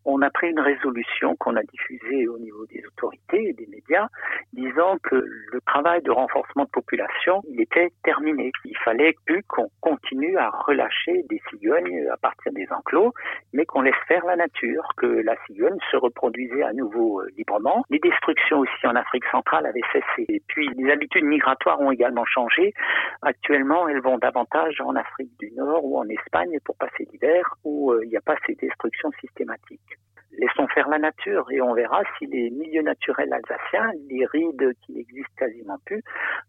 on 0.05 0.21
a 0.21 0.29
pris 0.29 0.51
une 0.51 0.59
résolution 0.59 1.35
qu'on 1.37 1.55
a 1.55 1.63
diffusée 1.63 2.27
au 2.27 2.37
niveau 2.37 2.63
des 2.67 2.83
autorités 2.85 3.49
et 3.49 3.53
des 3.53 3.65
médias, 3.65 4.07
disant 4.53 4.97
que 5.01 5.15
le 5.15 5.61
travail 5.65 6.03
de 6.03 6.11
renforcement 6.11 6.65
de 6.65 6.69
population, 6.69 7.41
était 7.57 7.91
terminé. 8.03 8.51
Il 8.65 8.77
fallait 8.77 9.15
plus 9.25 9.41
qu'on 9.43 9.69
continue 9.81 10.37
à 10.37 10.49
relâcher 10.49 11.23
des 11.29 11.41
cigognes 11.49 12.07
à 12.11 12.17
partir 12.17 12.51
des 12.53 12.67
enclos, 12.71 13.13
mais 13.53 13.65
qu'on 13.65 13.81
laisse 13.81 13.95
faire 14.07 14.23
la 14.25 14.35
nature, 14.35 14.87
que 14.97 15.07
la 15.07 15.35
cigogne 15.47 15.77
se 15.89 15.97
reproduisait 15.97 16.63
à 16.63 16.73
nouveau 16.73 17.21
euh, 17.21 17.27
librement. 17.37 17.83
Les 17.89 17.99
destructions 17.99 18.59
aussi 18.59 18.87
en 18.87 18.95
Afrique 18.95 19.25
centrale 19.31 19.65
avaient 19.65 19.81
cessé. 19.91 20.25
Et 20.29 20.41
puis 20.47 20.69
les 20.75 20.91
habitudes 20.91 21.25
migratoires 21.25 21.81
ont 21.81 21.91
également 21.95 22.25
changé. 22.25 22.73
Actuellement, 23.21 23.87
elles 23.87 24.01
vont 24.01 24.17
davantage 24.17 24.79
en 24.81 24.95
Afrique 24.95 25.31
du 25.39 25.51
Nord 25.55 25.83
ou 25.83 25.97
en 25.97 26.07
Espagne 26.07 26.59
pour 26.63 26.75
passer 26.77 27.07
l'hiver 27.11 27.43
où 27.63 27.91
euh, 27.91 28.01
il 28.03 28.09
n'y 28.09 28.17
a 28.17 28.21
pas 28.21 28.35
ces 28.45 28.55
destructions 28.55 29.11
systématiques. 29.19 29.97
Laissons 30.37 30.67
faire 30.67 30.89
la 30.89 30.99
nature 30.99 31.45
et 31.51 31.61
on 31.61 31.73
verra 31.73 32.01
si 32.17 32.25
les 32.25 32.49
milieux 32.49 32.81
naturels 32.81 33.31
alsaciens, 33.31 33.91
les 34.09 34.25
rides 34.25 34.73
qui 34.85 34.93
n'existent 34.93 35.35
quasiment 35.37 35.77
plus, 35.85 36.03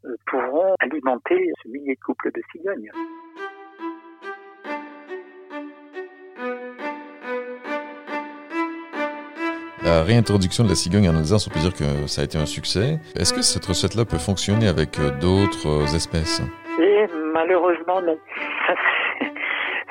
euh, 0.04 0.14
pourront 0.26 0.74
alimenter 0.80 1.50
ce 1.62 1.68
millier 1.68 1.94
de 1.94 2.00
couples 2.00 2.32
de 2.32 2.42
cigognes. 2.52 2.90
La 9.87 10.02
réintroduction 10.02 10.64
de 10.64 10.71
la 10.71 10.75
cigogne 10.75 11.09
en 11.09 11.14
Alsace, 11.14 11.47
on 11.47 11.50
peut 11.50 11.61
dire 11.61 11.73
que 11.73 12.09
ça 12.09 12.23
a 12.23 12.25
été 12.25 12.37
un 12.37 12.45
succès. 12.45 12.99
Est-ce 13.16 13.33
que 13.33 13.40
cette 13.40 13.64
recette-là 13.64 14.05
peut 14.05 14.19
fonctionner 14.19 14.66
avec 14.66 14.99
euh, 14.99 15.12
d'autres 15.21 15.69
euh, 15.69 15.95
espèces? 15.95 16.43
Et 16.81 17.07
malheureusement, 17.33 18.02
non. 18.02 18.19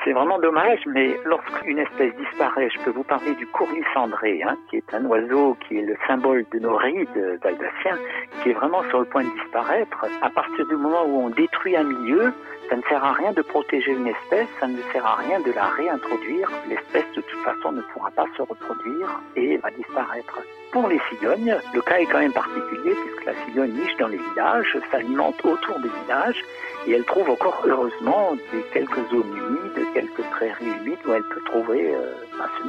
C'est 0.06 0.12
vraiment 0.12 0.38
dommage, 0.38 0.78
mais 0.86 1.18
lorsqu'une 1.24 1.80
espèce 1.80 2.14
disparaît, 2.14 2.70
je 2.70 2.78
peux 2.84 2.92
vous 2.92 3.02
parler 3.02 3.34
du 3.34 3.46
courlis 3.48 3.82
cendré, 3.92 4.40
hein, 4.40 4.56
qui 4.70 4.76
est 4.76 4.94
un 4.94 5.04
oiseau 5.04 5.56
qui 5.66 5.78
est 5.78 5.82
le 5.82 5.96
symbole 6.06 6.46
de 6.52 6.60
nos 6.60 6.76
rides 6.76 7.40
d'Alsaciens, 7.42 7.98
qui 8.40 8.50
est 8.50 8.52
vraiment 8.52 8.84
sur 8.88 9.00
le 9.00 9.06
point 9.06 9.24
de 9.24 9.30
disparaître. 9.42 10.06
À 10.22 10.30
partir 10.30 10.64
du 10.68 10.76
moment 10.76 11.02
où 11.06 11.22
on 11.22 11.30
détruit 11.30 11.74
un 11.74 11.82
milieu, 11.82 12.32
ça 12.70 12.76
ne 12.76 12.82
sert 12.82 13.04
à 13.04 13.14
rien 13.14 13.32
de 13.32 13.42
protéger 13.42 13.90
une 13.90 14.06
espèce, 14.06 14.46
ça 14.60 14.68
ne 14.68 14.80
sert 14.92 15.04
à 15.04 15.16
rien 15.16 15.40
de 15.40 15.50
la 15.50 15.64
réintroduire. 15.64 16.52
L'espèce, 16.68 17.10
de 17.16 17.22
toute 17.22 17.40
façon, 17.40 17.72
ne 17.72 17.82
pourra 17.92 18.12
pas 18.12 18.26
se 18.36 18.42
reproduire 18.42 19.08
et 19.34 19.56
va 19.56 19.70
disparaître. 19.70 20.40
Pour 20.70 20.86
les 20.86 21.00
cigognes, 21.10 21.56
le 21.74 21.80
cas 21.80 21.98
est 21.98 22.06
quand 22.06 22.20
même 22.20 22.32
particulier 22.32 22.94
puisque 22.94 23.24
la 23.24 23.34
cigogne 23.44 23.72
niche 23.72 23.96
dans 23.98 24.08
les 24.08 24.18
villages, 24.18 24.78
s'alimente 24.92 25.44
autour 25.44 25.80
des 25.80 25.88
villages 25.88 26.44
et 26.86 26.92
elle 26.92 27.04
trouve 27.04 27.28
encore 27.30 27.62
heureusement 27.66 28.36
des 28.52 28.62
quelques 28.72 29.10
zones 29.10 29.36
humides, 29.36 29.86
quelques 29.94 30.22
prairies 30.30 30.64
humides 30.80 30.98
où 31.06 31.12
elle 31.12 31.24
peut 31.24 31.42
trouver 31.46 31.94
euh, 31.94 32.14
à 32.40 32.46
se. 32.46 32.66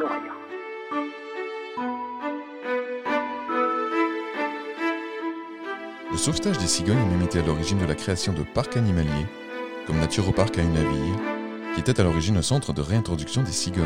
Le 6.12 6.18
sauvetage 6.18 6.58
des 6.58 6.68
cigognes 6.68 6.98
est 6.98 7.12
même 7.12 7.22
été 7.22 7.40
à 7.40 7.44
l'origine 7.44 7.78
de 7.78 7.86
la 7.86 7.94
création 7.94 8.34
de 8.34 8.42
parcs 8.42 8.76
animaliers 8.76 9.28
comme 9.86 10.00
Naturopark 10.00 10.58
à 10.58 10.64
Unaville, 10.64 11.16
qui 11.74 11.80
était 11.80 12.00
à 12.02 12.04
l'origine 12.04 12.38
un 12.38 12.42
centre 12.42 12.74
de 12.74 12.82
réintroduction 12.82 13.44
des 13.44 13.52
cigognes. 13.52 13.86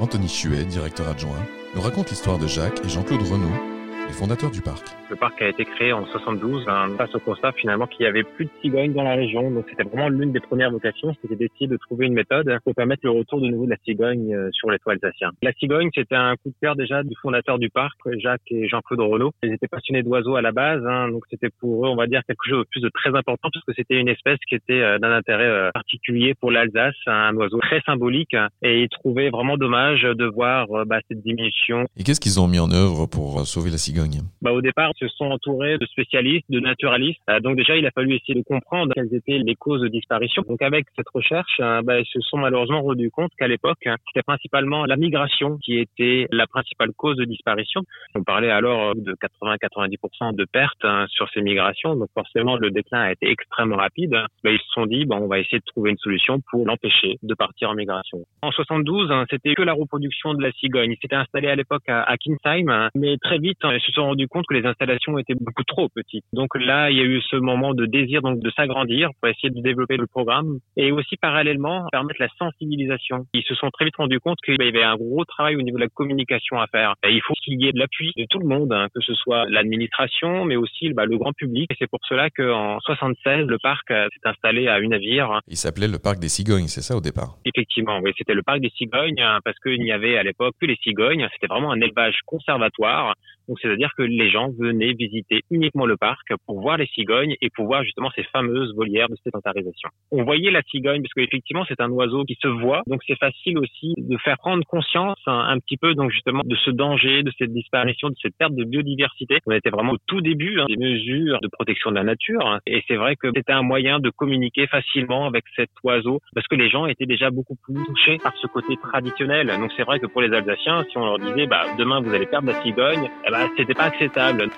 Anthony 0.00 0.28
Chuet, 0.28 0.64
directeur 0.64 1.08
adjoint, 1.08 1.46
nous 1.74 1.82
raconte 1.82 2.10
l'histoire 2.10 2.38
de 2.38 2.46
Jacques 2.46 2.80
et 2.84 2.88
Jean-Claude 2.88 3.22
Renaud, 3.22 3.69
les 4.10 4.16
fondateurs 4.16 4.50
du 4.50 4.60
parc. 4.60 4.82
Le 5.08 5.16
parc 5.16 5.40
a 5.40 5.48
été 5.48 5.64
créé 5.64 5.92
en 5.92 6.04
72 6.04 6.64
hein, 6.68 6.88
face 6.98 7.14
au 7.14 7.20
constat 7.20 7.52
finalement 7.52 7.86
qu'il 7.86 8.04
y 8.04 8.08
avait 8.08 8.24
plus 8.24 8.46
de 8.46 8.50
cigognes 8.60 8.92
dans 8.92 9.04
la 9.04 9.14
région. 9.14 9.50
Donc 9.50 9.66
c'était 9.68 9.84
vraiment 9.84 10.08
l'une 10.08 10.32
des 10.32 10.40
premières 10.40 10.70
vocations, 10.70 11.14
c'était 11.22 11.36
d'essayer 11.36 11.68
de 11.68 11.76
trouver 11.76 12.06
une 12.06 12.14
méthode 12.14 12.52
pour 12.64 12.74
permettre 12.74 13.02
le 13.04 13.10
retour 13.10 13.40
de 13.40 13.46
nouveau 13.46 13.66
de 13.66 13.70
la 13.70 13.76
cigogne 13.84 14.34
euh, 14.34 14.48
sur 14.52 14.70
les 14.70 14.78
toits 14.80 14.94
alsaciens. 14.94 15.30
La 15.42 15.52
cigogne, 15.52 15.90
c'était 15.94 16.16
un 16.16 16.34
coup 16.34 16.48
de 16.48 16.54
cœur 16.60 16.74
déjà 16.74 17.04
du 17.04 17.14
fondateur 17.22 17.58
du 17.58 17.70
parc, 17.70 17.98
Jacques 18.18 18.50
et 18.50 18.68
Jean-Claude 18.68 19.00
Renaud. 19.00 19.30
Ils 19.44 19.52
étaient 19.52 19.68
passionnés 19.68 20.02
d'oiseaux 20.02 20.34
à 20.34 20.42
la 20.42 20.50
base, 20.50 20.82
hein, 20.86 21.08
donc 21.08 21.22
c'était 21.30 21.50
pour 21.60 21.86
eux, 21.86 21.88
on 21.88 21.96
va 21.96 22.08
dire, 22.08 22.22
quelque 22.26 22.48
chose 22.48 22.64
de 22.64 22.68
plus 22.70 22.80
de 22.80 22.90
très 22.92 23.16
important 23.16 23.48
puisque 23.52 23.76
c'était 23.76 24.00
une 24.00 24.08
espèce 24.08 24.38
qui 24.48 24.56
était 24.56 24.80
euh, 24.80 24.98
d'un 24.98 25.12
intérêt 25.12 25.46
euh, 25.46 25.70
particulier 25.72 26.34
pour 26.34 26.50
l'Alsace, 26.50 26.94
un 27.06 27.34
oiseau 27.36 27.58
très 27.60 27.80
symbolique, 27.82 28.34
et 28.62 28.82
ils 28.82 28.88
trouvaient 28.88 29.30
vraiment 29.30 29.56
dommage 29.56 30.02
de 30.02 30.24
voir 30.24 30.66
bah, 30.86 30.98
cette 31.08 31.22
diminution. 31.22 31.86
Et 31.96 32.02
qu'est-ce 32.02 32.20
qu'ils 32.20 32.40
ont 32.40 32.48
mis 32.48 32.58
en 32.58 32.72
œuvre 32.72 33.06
pour 33.06 33.46
sauver 33.46 33.70
la 33.70 33.78
cigogne? 33.78 33.99
Bah, 34.42 34.52
Au 34.52 34.60
départ, 34.60 34.92
se 34.98 35.08
sont 35.08 35.26
entourés 35.26 35.78
de 35.78 35.86
spécialistes, 35.86 36.46
de 36.50 36.60
naturalistes. 36.60 37.20
Euh, 37.28 37.40
donc 37.40 37.56
déjà, 37.56 37.76
il 37.76 37.86
a 37.86 37.90
fallu 37.90 38.14
essayer 38.14 38.34
de 38.34 38.44
comprendre 38.44 38.92
quelles 38.94 39.14
étaient 39.14 39.38
les 39.38 39.54
causes 39.54 39.80
de 39.80 39.88
disparition. 39.88 40.42
Donc 40.48 40.62
avec 40.62 40.86
cette 40.96 41.08
recherche, 41.12 41.58
euh, 41.60 41.82
bah, 41.82 42.00
ils 42.00 42.06
se 42.06 42.20
sont 42.20 42.38
malheureusement 42.38 42.82
rendus 42.82 43.10
compte 43.10 43.30
qu'à 43.38 43.48
l'époque, 43.48 43.86
hein, 43.86 43.96
c'était 44.06 44.22
principalement 44.22 44.86
la 44.86 44.96
migration 44.96 45.58
qui 45.58 45.78
était 45.78 46.26
la 46.30 46.46
principale 46.46 46.90
cause 46.96 47.16
de 47.16 47.24
disparition. 47.24 47.82
On 48.14 48.22
parlait 48.22 48.50
alors 48.50 48.94
de 48.94 49.14
80-90% 49.14 50.34
de 50.34 50.44
pertes 50.44 50.84
hein, 50.84 51.06
sur 51.08 51.28
ces 51.30 51.42
migrations. 51.42 51.96
Donc 51.96 52.08
forcément, 52.14 52.56
le 52.56 52.70
déclin 52.70 53.00
a 53.00 53.12
été 53.12 53.30
extrêmement 53.30 53.76
rapide. 53.76 54.10
Bah, 54.10 54.50
ils 54.50 54.58
se 54.58 54.70
sont 54.72 54.86
dit, 54.86 55.04
bon, 55.04 55.16
on 55.16 55.28
va 55.28 55.38
essayer 55.38 55.58
de 55.58 55.64
trouver 55.64 55.90
une 55.90 55.98
solution 55.98 56.40
pour 56.50 56.66
l'empêcher 56.66 57.18
de 57.22 57.34
partir 57.34 57.70
en 57.70 57.74
migration. 57.74 58.18
En 58.42 58.50
72, 58.50 59.10
hein, 59.10 59.24
c'était 59.30 59.54
que 59.54 59.62
la 59.62 59.72
reproduction 59.72 60.34
de 60.34 60.42
la 60.42 60.52
cigogne. 60.52 60.92
Ils 60.92 60.98
s'étaient 61.00 61.16
installés 61.16 61.48
à 61.48 61.56
l'époque 61.56 61.82
à 61.88 62.16
Kinsheim, 62.16 62.88
mais 62.94 63.16
très 63.18 63.38
vite, 63.38 63.58
ils 63.80 63.86
se 63.86 63.92
sont 63.92 64.04
rendus 64.04 64.28
compte 64.28 64.44
que 64.46 64.54
les 64.54 64.66
installations 64.66 65.18
étaient 65.18 65.34
beaucoup 65.34 65.64
trop 65.64 65.88
petites. 65.88 66.24
Donc 66.32 66.50
là, 66.54 66.90
il 66.90 66.96
y 66.96 67.00
a 67.00 67.04
eu 67.04 67.20
ce 67.22 67.36
moment 67.36 67.74
de 67.74 67.86
désir 67.86 68.22
donc 68.22 68.40
de 68.40 68.50
s'agrandir 68.50 69.10
pour 69.20 69.28
essayer 69.28 69.50
de 69.50 69.60
développer 69.60 69.96
le 69.96 70.06
programme 70.06 70.58
et 70.76 70.92
aussi 70.92 71.16
parallèlement 71.16 71.86
permettre 71.90 72.20
la 72.20 72.28
sensibilisation. 72.38 73.26
Ils 73.34 73.44
se 73.44 73.54
sont 73.54 73.70
très 73.70 73.86
vite 73.86 73.96
rendus 73.96 74.20
compte 74.20 74.38
qu'il 74.44 74.60
y 74.60 74.68
avait 74.68 74.82
un 74.82 74.96
gros 74.96 75.24
travail 75.24 75.56
au 75.56 75.62
niveau 75.62 75.78
de 75.78 75.82
la 75.82 75.88
communication 75.88 76.60
à 76.60 76.66
faire. 76.66 76.94
Et 77.06 77.12
il 77.12 77.22
faut 77.22 77.34
qu'il 77.42 77.60
y 77.60 77.68
ait 77.68 77.72
de 77.72 77.78
l'appui 77.78 78.12
de 78.16 78.26
tout 78.28 78.38
le 78.38 78.46
monde, 78.46 78.72
hein, 78.72 78.88
que 78.94 79.00
ce 79.00 79.14
soit 79.14 79.44
l'administration, 79.48 80.44
mais 80.44 80.56
aussi 80.56 80.92
bah, 80.92 81.06
le 81.06 81.16
grand 81.16 81.32
public. 81.32 81.70
Et 81.70 81.76
c'est 81.78 81.88
pour 81.88 82.00
cela 82.08 82.30
qu'en 82.30 82.78
76, 82.80 83.46
le 83.46 83.58
parc 83.58 83.88
s'est 83.88 84.28
installé 84.28 84.68
à 84.68 84.78
une 84.78 84.90
navire. 84.90 85.40
Il 85.48 85.56
s'appelait 85.56 85.88
le 85.88 85.98
parc 85.98 86.18
des 86.18 86.28
cigognes, 86.28 86.68
c'est 86.68 86.82
ça 86.82 86.96
au 86.96 87.00
départ? 87.00 87.36
Effectivement, 87.44 88.00
oui, 88.02 88.12
c'était 88.18 88.34
le 88.34 88.42
parc 88.42 88.60
des 88.60 88.70
cigognes 88.70 89.20
hein, 89.20 89.38
parce 89.44 89.58
qu'il 89.58 89.80
n'y 89.80 89.92
avait 89.92 90.18
à 90.18 90.22
l'époque 90.22 90.54
que 90.60 90.66
les 90.66 90.76
cigognes. 90.82 91.26
C'était 91.32 91.46
vraiment 91.46 91.72
un 91.72 91.80
élevage 91.80 92.18
conservatoire. 92.26 93.14
Donc 93.50 93.58
c'est-à-dire 93.60 93.90
que 93.98 94.04
les 94.04 94.30
gens 94.30 94.48
venaient 94.56 94.92
visiter 94.92 95.40
uniquement 95.50 95.84
le 95.84 95.96
parc 95.96 96.28
pour 96.46 96.60
voir 96.60 96.76
les 96.76 96.86
cigognes 96.86 97.34
et 97.42 97.50
pour 97.50 97.66
voir 97.66 97.82
justement 97.82 98.08
ces 98.14 98.22
fameuses 98.22 98.72
volières 98.76 99.08
de 99.08 99.16
sédentarisation. 99.24 99.88
On 100.12 100.22
voyait 100.22 100.52
la 100.52 100.62
cigogne 100.62 101.02
parce 101.02 101.12
qu'effectivement 101.14 101.64
c'est 101.66 101.80
un 101.80 101.90
oiseau 101.90 102.22
qui 102.22 102.36
se 102.40 102.46
voit, 102.46 102.82
donc 102.86 103.00
c'est 103.08 103.18
facile 103.18 103.58
aussi 103.58 103.94
de 103.98 104.16
faire 104.18 104.38
prendre 104.38 104.64
conscience 104.66 105.18
un, 105.26 105.58
petit 105.58 105.76
peu 105.76 105.94
donc 105.94 106.12
justement 106.12 106.42
de 106.44 106.54
ce 106.64 106.70
danger, 106.70 107.24
de 107.24 107.32
cette 107.38 107.52
disparition, 107.52 108.08
de 108.08 108.14
cette 108.22 108.36
perte 108.38 108.54
de 108.54 108.62
biodiversité. 108.62 109.38
On 109.46 109.50
était 109.50 109.70
vraiment 109.70 109.94
au 109.94 109.98
tout 110.06 110.20
début 110.20 110.60
hein, 110.60 110.66
des 110.68 110.76
mesures 110.76 111.40
de 111.42 111.48
protection 111.48 111.90
de 111.90 111.96
la 111.96 112.04
nature 112.04 112.46
hein. 112.46 112.60
et 112.66 112.84
c'est 112.86 112.96
vrai 112.96 113.16
que 113.16 113.32
c'était 113.34 113.52
un 113.52 113.62
moyen 113.62 113.98
de 113.98 114.10
communiquer 114.10 114.68
facilement 114.68 115.26
avec 115.26 115.42
cet 115.56 115.70
oiseau 115.82 116.20
parce 116.36 116.46
que 116.46 116.54
les 116.54 116.70
gens 116.70 116.86
étaient 116.86 117.06
déjà 117.06 117.30
beaucoup 117.30 117.56
plus 117.64 117.84
touchés 117.84 118.18
par 118.22 118.32
ce 118.36 118.46
côté 118.46 118.76
traditionnel. 118.76 119.48
Donc 119.48 119.72
c'est 119.76 119.82
vrai 119.82 119.98
que 119.98 120.06
pour 120.06 120.22
les 120.22 120.32
Alsaciens, 120.32 120.84
si 120.88 120.96
on 120.96 121.04
leur 121.04 121.18
disait 121.18 121.48
bah 121.48 121.64
demain 121.76 122.00
vous 122.00 122.14
allez 122.14 122.26
perdre 122.26 122.46
la 122.46 122.62
cigogne, 122.62 123.10
eh 123.26 123.30
ben, 123.32 123.39
c'était 123.56 123.74
pas 123.74 123.84
acceptable. 123.84 124.50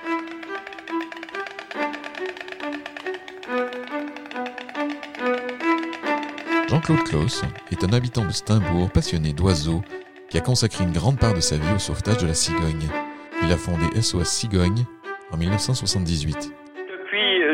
Jean-Claude 6.69 7.05
Klaus 7.05 7.43
est 7.71 7.85
un 7.85 7.93
habitant 7.93 8.25
de 8.25 8.33
Steinbourg 8.33 8.91
passionné 8.91 9.33
d'oiseaux 9.33 9.83
qui 10.31 10.39
a 10.39 10.41
consacré 10.41 10.85
une 10.85 10.93
grande 10.93 11.19
part 11.19 11.35
de 11.35 11.41
sa 11.41 11.57
vie 11.57 11.75
au 11.75 11.79
sauvetage 11.79 12.19
de 12.19 12.27
la 12.27 12.35
cigogne. 12.35 12.89
Il 13.43 13.53
a 13.53 13.57
fondé 13.57 13.85
SOS 14.01 14.29
Cigogne 14.29 14.85
en 15.31 15.37
1978 15.37 16.55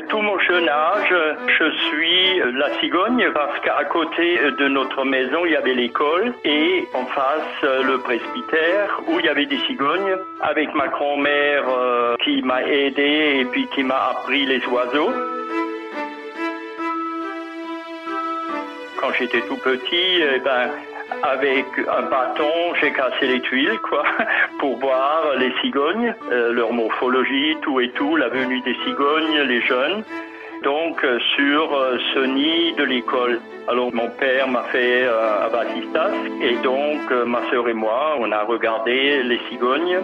tout 0.08 0.22
mon 0.22 0.37
je 0.66 1.70
suis 1.88 2.40
la 2.54 2.70
cigogne 2.80 3.30
parce 3.32 3.60
qu'à 3.60 3.84
côté 3.84 4.38
de 4.58 4.68
notre 4.68 5.04
maison, 5.04 5.44
il 5.44 5.52
y 5.52 5.56
avait 5.56 5.74
l'école 5.74 6.34
et 6.44 6.86
en 6.94 7.04
face 7.06 7.62
le 7.62 7.98
presbytère 7.98 9.00
où 9.06 9.20
il 9.20 9.26
y 9.26 9.28
avait 9.28 9.46
des 9.46 9.58
cigognes 9.66 10.16
avec 10.40 10.74
ma 10.74 10.88
grand-mère 10.88 11.64
euh, 11.68 12.16
qui 12.24 12.42
m'a 12.42 12.62
aidé 12.62 13.40
et 13.40 13.44
puis 13.44 13.68
qui 13.68 13.84
m'a 13.84 14.10
appris 14.10 14.46
les 14.46 14.64
oiseaux. 14.66 15.12
Quand 19.00 19.12
j'étais 19.18 19.42
tout 19.42 19.58
petit, 19.58 20.22
eh 20.34 20.40
ben, 20.40 20.70
avec 21.22 21.66
un 21.78 22.02
bâton, 22.02 22.74
j'ai 22.80 22.92
cassé 22.92 23.26
les 23.26 23.40
tuiles, 23.40 23.78
quoi, 23.88 24.02
pour 24.58 24.78
voir 24.78 25.34
les 25.38 25.52
cigognes, 25.60 26.14
euh, 26.32 26.52
leur 26.52 26.72
morphologie, 26.72 27.56
tout 27.62 27.80
et 27.80 27.90
tout, 27.90 28.16
la 28.16 28.28
venue 28.28 28.60
des 28.62 28.74
cigognes, 28.84 29.40
les 29.46 29.60
jeunes. 29.62 30.02
Donc 30.62 31.04
euh, 31.04 31.18
sur 31.36 31.74
euh, 31.74 31.98
ce 32.14 32.20
nid 32.20 32.72
de 32.74 32.84
l'école. 32.84 33.40
Alors 33.68 33.94
mon 33.94 34.08
père 34.10 34.48
m'a 34.48 34.64
fait 34.64 35.04
euh, 35.04 35.46
à 35.46 35.64
et 36.42 36.56
donc 36.62 37.10
ma 37.26 37.48
sœur 37.50 37.68
et 37.68 37.74
moi, 37.74 38.16
on 38.18 38.30
a 38.32 38.42
regardé 38.42 39.22
les 39.22 39.40
cigognes. 39.48 40.00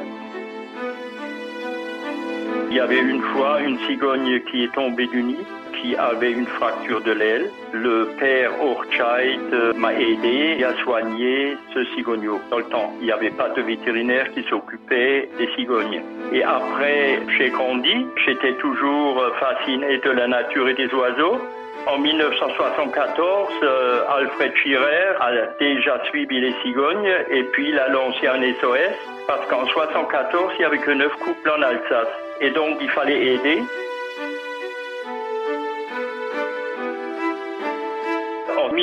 Il 2.71 2.77
y 2.77 2.81
avait 2.81 3.01
une 3.01 3.23
fois 3.23 3.61
une 3.61 3.79
cigogne 3.87 4.41
qui 4.51 4.65
est 4.65 4.73
tombée 4.73 5.07
du 5.07 5.23
nid 5.23 5.47
qui 5.85 5.95
avait 5.97 6.33
une 6.33 6.47
fracture 6.47 7.03
de 7.03 7.13
l'aile. 7.13 7.51
Le 7.73 8.09
père 8.19 8.53
Orchait 8.63 9.39
m'a 9.77 9.93
aidé 9.93 10.65
à 10.65 10.73
soigner 10.83 11.57
ce 11.75 11.85
cigogneau. 11.95 12.41
Dans 12.51 12.59
le 12.59 12.65
temps, 12.65 12.95
il 13.01 13.07
n'y 13.07 13.13
avait 13.13 13.31
pas 13.31 13.51
de 13.51 13.61
vétérinaire 13.61 14.33
qui 14.33 14.43
s'occupait 14.45 15.29
des 15.39 15.49
cigognes. 15.55 16.03
Et 16.33 16.43
après, 16.43 17.21
j'ai 17.37 17.51
grandi, 17.51 18.07
j'étais 18.25 18.55
toujours 18.55 19.23
fasciné 19.39 19.99
de 19.99 20.11
la 20.11 20.27
nature 20.27 20.69
et 20.69 20.75
des 20.75 20.89
oiseaux. 20.95 21.39
En 21.87 21.99
1974, 21.99 23.49
euh, 23.63 24.01
Alfred 24.17 24.53
Schirer 24.57 25.17
a 25.21 25.33
déjà 25.61 26.03
suivi 26.07 26.41
les 26.41 26.55
cigognes 26.63 27.15
et 27.31 27.43
puis 27.53 27.69
il 27.69 27.79
a 27.79 27.89
lancé 27.89 28.27
un 28.27 28.41
SOS 28.41 28.97
parce 29.27 29.47
qu'en 29.49 29.65
1974, 29.65 30.53
il 30.55 30.59
n'y 30.61 30.65
avait 30.65 30.79
que 30.79 30.93
neuf 30.93 31.13
couples 31.17 31.51
en 31.51 31.61
Alsace. 31.61 32.09
Et 32.41 32.51
donc, 32.51 32.79
il 32.81 32.89
fallait 32.91 33.35
aider. 33.35 33.63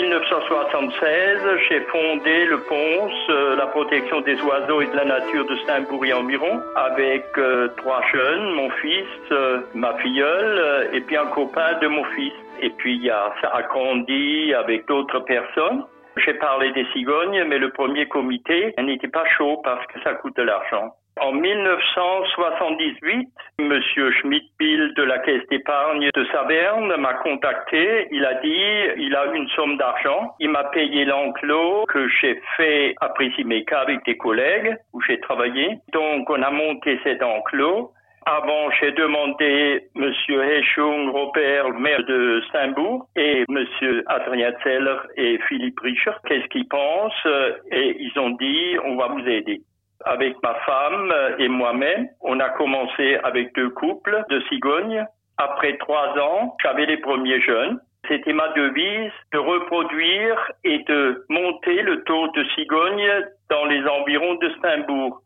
1976, 0.02 1.40
j'ai 1.70 1.82
fondé 1.82 2.46
le 2.46 2.58
PONS, 2.62 3.12
euh, 3.30 3.56
la 3.56 3.68
protection 3.68 4.22
des 4.22 4.42
oiseaux 4.42 4.82
et 4.82 4.88
de 4.88 4.96
la 4.96 5.06
nature 5.06 5.46
de 5.46 5.56
Saint-Bourg 5.68 6.06
et 6.06 6.14
environ, 6.14 6.60
avec 6.76 7.26
euh, 7.38 7.68
trois 7.78 8.02
jeunes, 8.12 8.52
mon 8.54 8.70
fils, 8.82 9.06
euh, 9.32 9.62
ma 9.76 9.94
filleule 9.98 10.90
et 10.94 11.02
puis 11.02 11.18
un 11.18 11.28
copain 11.28 11.78
de 11.80 11.88
mon 11.88 12.04
fils. 12.16 12.34
Et 12.62 12.72
puis 12.72 12.96
il 12.96 13.04
y 13.04 13.12
a, 13.12 13.32
ça 13.42 13.50
a 13.50 13.62
grandi 13.64 14.54
avec 14.56 14.88
d'autres 14.88 15.20
personnes. 15.20 15.86
J'ai 16.18 16.34
parlé 16.34 16.72
des 16.72 16.86
cigognes, 16.94 17.44
mais 17.48 17.60
le 17.60 17.70
premier 17.70 18.08
comité 18.08 18.74
n'était 18.82 19.08
pas 19.08 19.26
chaud 19.38 19.62
parce 19.64 19.86
que 19.88 20.02
ça 20.02 20.16
coûte 20.16 20.36
de 20.36 20.44
l'argent. 20.44 20.96
En 21.20 21.34
1978, 21.34 23.30
Monsieur 23.60 24.12
Schmidt-Pil 24.12 24.94
de 24.96 25.04
la 25.04 25.20
Caisse 25.20 25.46
d'épargne 25.50 26.10
de 26.14 26.26
Saverne 26.32 26.96
m'a 26.98 27.16
contacté. 27.16 28.08
Il 28.12 28.24
a 28.26 28.36
dit, 28.36 28.88
il 28.98 29.14
a 29.16 29.26
une 29.34 29.50
somme 29.50 29.76
d'argent. 29.78 30.34
Il 30.40 30.50
m'a 30.50 30.64
payé 30.66 31.04
l'enclos 31.06 31.86
que 31.90 32.08
j'ai 32.08 32.42
fait 32.56 32.96
à 33.02 33.10
Prisimeca 33.10 33.82
avec 33.82 34.06
des 34.06 34.16
collègues 34.18 34.78
où 34.94 35.02
j'ai 35.02 35.20
travaillé. 35.20 35.80
Donc, 35.92 36.30
on 36.30 36.42
a 36.42 36.50
monté 36.50 36.98
cet 37.04 37.22
enclos. 37.22 37.92
Avant, 38.26 38.72
j'ai 38.80 38.92
demandé 38.92 39.88
Monsieur 39.96 40.44
Heschung 40.44 41.10
Robert, 41.10 41.72
maire 41.72 42.04
de 42.06 42.42
Saint-Bourg, 42.52 43.08
et 43.16 43.44
Monsieur 43.50 44.04
Adrien 44.08 44.54
Zeller 44.64 44.98
et 45.18 45.40
Philippe 45.48 45.80
Richer, 45.80 46.12
qu'est-ce 46.28 46.48
qu'ils 46.50 46.68
pensent, 46.68 47.28
et 47.72 47.98
ils 48.00 48.20
ont 48.20 48.30
dit, 48.30 48.78
on 48.86 48.96
va 48.96 49.08
vous 49.08 49.28
aider 49.28 49.62
avec 50.06 50.36
ma 50.44 50.56
femme 50.66 51.14
et 51.40 51.48
moi-même. 51.48 52.08
On 52.22 52.40
a 52.40 52.50
commencé 52.50 53.18
avec 53.24 53.54
deux 53.56 53.70
couples 53.70 54.24
de 54.30 54.40
cigognes. 54.50 55.06
Après 55.38 55.78
trois 55.78 56.18
ans, 56.20 56.56
j'avais 56.62 56.86
les 56.86 56.98
premiers 56.98 57.42
jeunes. 57.42 57.80
C'était 58.08 58.34
ma 58.34 58.50
devise 58.50 59.12
de 59.32 59.38
reproduire 59.38 60.52
et 60.64 60.80
de 60.80 61.26
monter 61.30 61.82
le 61.82 62.04
taux 62.04 62.28
de 62.30 62.44
cigognes 62.56 63.26
dans 63.50 63.66
les 63.66 63.84
environs 63.88 64.36
de 64.36 64.52
Saint-Bourg. 64.62 65.22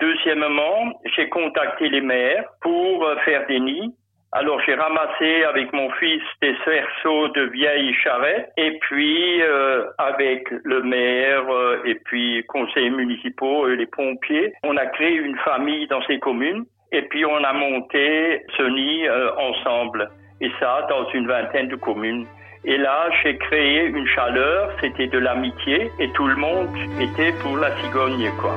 Deuxièmement, 0.00 0.92
j'ai 1.16 1.28
contacté 1.28 1.88
les 1.88 2.00
maires 2.00 2.44
pour 2.62 3.06
faire 3.24 3.46
des 3.46 3.60
nids 3.60 3.94
alors 4.32 4.60
j'ai 4.64 4.74
ramassé 4.74 5.42
avec 5.42 5.72
mon 5.72 5.90
fils 5.92 6.22
des 6.40 6.54
cerceaux 6.64 7.28
de 7.28 7.42
vieilles 7.50 7.92
charrettes 7.94 8.52
et 8.56 8.78
puis 8.80 9.42
euh, 9.42 9.86
avec 9.98 10.48
le 10.62 10.82
maire 10.82 11.50
euh, 11.50 11.82
et 11.84 11.96
puis 11.96 12.44
conseillers 12.46 12.90
municipaux 12.90 13.68
et 13.68 13.74
les 13.74 13.86
pompiers, 13.86 14.52
on 14.62 14.76
a 14.76 14.86
créé 14.86 15.14
une 15.14 15.36
famille 15.38 15.88
dans 15.88 16.02
ces 16.02 16.20
communes 16.20 16.64
et 16.92 17.02
puis 17.02 17.24
on 17.24 17.42
a 17.42 17.52
monté 17.52 18.44
ce 18.56 18.62
nid 18.62 19.08
euh, 19.08 19.32
ensemble 19.36 20.08
et 20.40 20.50
ça 20.60 20.86
dans 20.88 21.10
une 21.10 21.26
vingtaine 21.26 21.68
de 21.68 21.76
communes. 21.76 22.26
Et 22.64 22.76
là, 22.76 23.08
j'ai 23.22 23.36
créé 23.36 23.86
une 23.86 24.06
chaleur, 24.06 24.70
c'était 24.80 25.08
de 25.08 25.18
l'amitié 25.18 25.90
et 25.98 26.08
tout 26.12 26.28
le 26.28 26.36
monde 26.36 26.68
était 27.00 27.32
pour 27.42 27.56
la 27.56 27.74
cigogne 27.78 28.30
quoi. 28.40 28.54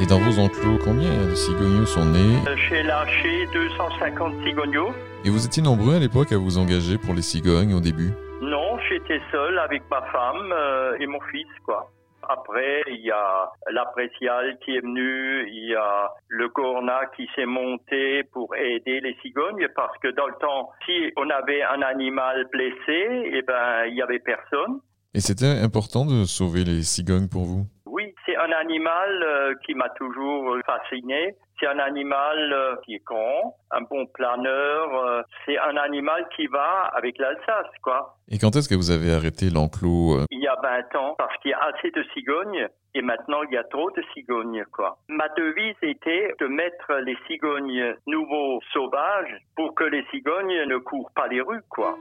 Et 0.00 0.06
dans 0.06 0.18
vos 0.18 0.40
enclos, 0.40 0.78
combien 0.82 1.10
de 1.28 1.34
cigognos 1.34 1.84
sont 1.84 2.06
nés 2.06 2.40
J'ai 2.70 2.82
lâché 2.82 3.46
250 3.52 4.32
cigognos. 4.46 4.94
Et 5.26 5.28
vous 5.28 5.44
étiez 5.44 5.62
nombreux 5.62 5.96
à 5.96 5.98
l'époque 5.98 6.32
à 6.32 6.38
vous 6.38 6.56
engager 6.56 6.96
pour 6.96 7.12
les 7.12 7.20
cigognes 7.20 7.74
au 7.74 7.80
début 7.80 8.10
Non, 8.40 8.78
j'étais 8.88 9.20
seul 9.30 9.58
avec 9.58 9.82
ma 9.90 10.00
femme 10.10 10.52
euh, 10.52 10.96
et 10.98 11.06
mon 11.06 11.20
fils, 11.30 11.46
quoi. 11.66 11.92
Après, 12.26 12.82
il 12.86 13.04
y 13.04 13.10
a 13.10 13.50
l'apprécial 13.72 14.56
qui 14.64 14.74
est 14.74 14.80
venu, 14.80 15.46
il 15.48 15.68
y 15.68 15.74
a 15.74 16.10
le 16.28 16.48
corna 16.48 17.00
qui 17.14 17.28
s'est 17.36 17.44
monté 17.44 18.22
pour 18.32 18.56
aider 18.56 19.00
les 19.00 19.14
cigognes 19.20 19.68
parce 19.76 19.98
que 19.98 20.08
dans 20.16 20.28
le 20.28 20.34
temps, 20.40 20.70
si 20.86 21.12
on 21.18 21.28
avait 21.28 21.62
un 21.62 21.82
animal 21.82 22.46
blessé, 22.50 23.32
eh 23.34 23.42
ben, 23.42 23.84
il 23.86 23.96
y 23.96 24.02
avait 24.02 24.20
personne. 24.20 24.80
Et 25.12 25.20
c'était 25.20 25.60
important 25.60 26.06
de 26.06 26.24
sauver 26.24 26.64
les 26.64 26.84
cigognes 26.84 27.28
pour 27.28 27.42
vous 27.42 27.66
oui, 27.90 28.14
c'est 28.24 28.36
un 28.36 28.52
animal 28.52 29.22
euh, 29.22 29.54
qui 29.66 29.74
m'a 29.74 29.88
toujours 29.90 30.56
fasciné. 30.64 31.34
C'est 31.58 31.66
un 31.66 31.78
animal 31.78 32.52
euh, 32.52 32.76
qui 32.84 32.94
est 32.94 33.04
grand, 33.04 33.56
un 33.70 33.82
bon 33.82 34.06
planeur. 34.06 34.94
Euh, 34.94 35.22
c'est 35.44 35.58
un 35.58 35.76
animal 35.76 36.26
qui 36.34 36.46
va 36.46 36.90
avec 36.94 37.18
l'Alsace, 37.18 37.66
quoi. 37.82 38.16
Et 38.30 38.38
quand 38.38 38.54
est-ce 38.56 38.68
que 38.68 38.74
vous 38.74 38.90
avez 38.90 39.12
arrêté 39.12 39.50
l'enclos 39.50 40.20
Il 40.30 40.40
y 40.40 40.46
a 40.46 40.56
20 40.62 40.96
ans, 40.98 41.14
parce 41.18 41.36
qu'il 41.38 41.50
y 41.50 41.54
a 41.54 41.60
assez 41.60 41.90
de 41.90 42.02
cigognes. 42.14 42.68
Et 42.94 43.02
maintenant, 43.02 43.42
il 43.48 43.54
y 43.54 43.58
a 43.58 43.64
trop 43.64 43.90
de 43.90 44.02
cigognes, 44.14 44.64
quoi. 44.72 44.98
Ma 45.08 45.28
devise 45.36 45.76
était 45.82 46.34
de 46.40 46.46
mettre 46.46 46.92
les 47.04 47.16
cigognes 47.26 47.94
nouveaux 48.06 48.60
sauvages 48.72 49.36
pour 49.56 49.74
que 49.74 49.84
les 49.84 50.04
cigognes 50.10 50.64
ne 50.66 50.78
courent 50.78 51.10
pas 51.14 51.28
les 51.28 51.40
rues, 51.40 51.62
quoi 51.68 51.96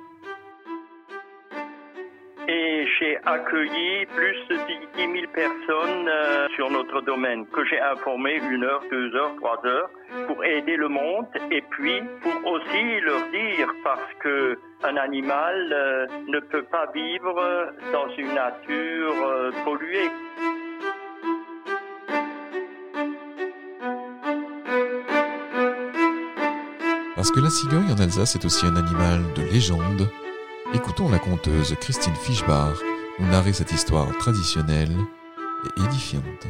et 2.50 2.88
j'ai 2.98 3.18
accueilli 3.26 4.06
plus 4.08 4.38
de 4.50 4.56
10 4.98 5.22
000 5.22 5.32
personnes 5.34 6.08
euh, 6.10 6.48
sur 6.56 6.72
notre 6.72 7.02
domaine 7.02 7.46
que 7.48 7.64
j'ai 7.66 7.80
informé 7.80 8.42
une 8.52 8.64
heure, 8.64 8.82
deux 8.90 9.16
heures, 9.16 9.36
trois 9.38 9.64
heures 9.66 9.90
pour 10.28 10.44
aider 10.44 10.76
le 10.76 10.88
monde 10.88 11.28
et 11.52 11.62
puis 11.70 12.02
pour 12.22 12.52
aussi 12.52 13.00
leur 13.02 13.30
dire 13.30 13.72
parce 13.84 14.14
que 14.20 14.58
un 14.84 14.96
animal 14.98 15.70
euh, 15.72 16.08
ne 16.28 16.40
peut 16.40 16.64
pas 16.64 16.88
vivre 16.94 17.72
dans 17.94 18.10
une 18.18 18.34
nature 18.34 19.28
euh, 19.28 19.52
polluée. 19.64 20.10
Parce 27.16 27.32
que 27.32 27.42
la 27.42 27.50
cigogne 27.50 27.92
en 27.92 28.02
Alsace 28.02 28.36
est 28.36 28.46
aussi 28.46 28.66
un 28.66 28.76
animal 28.76 29.22
de 29.36 29.44
légende 29.44 30.10
Écoutons 30.72 31.10
la 31.10 31.18
conteuse 31.18 31.76
Christine 31.82 32.14
Fischbach 32.14 32.78
nous 33.18 33.28
narrer 33.28 33.54
cette 33.54 33.72
histoire 33.72 34.16
traditionnelle 34.20 34.94
et 35.66 35.82
édifiante. 35.84 36.46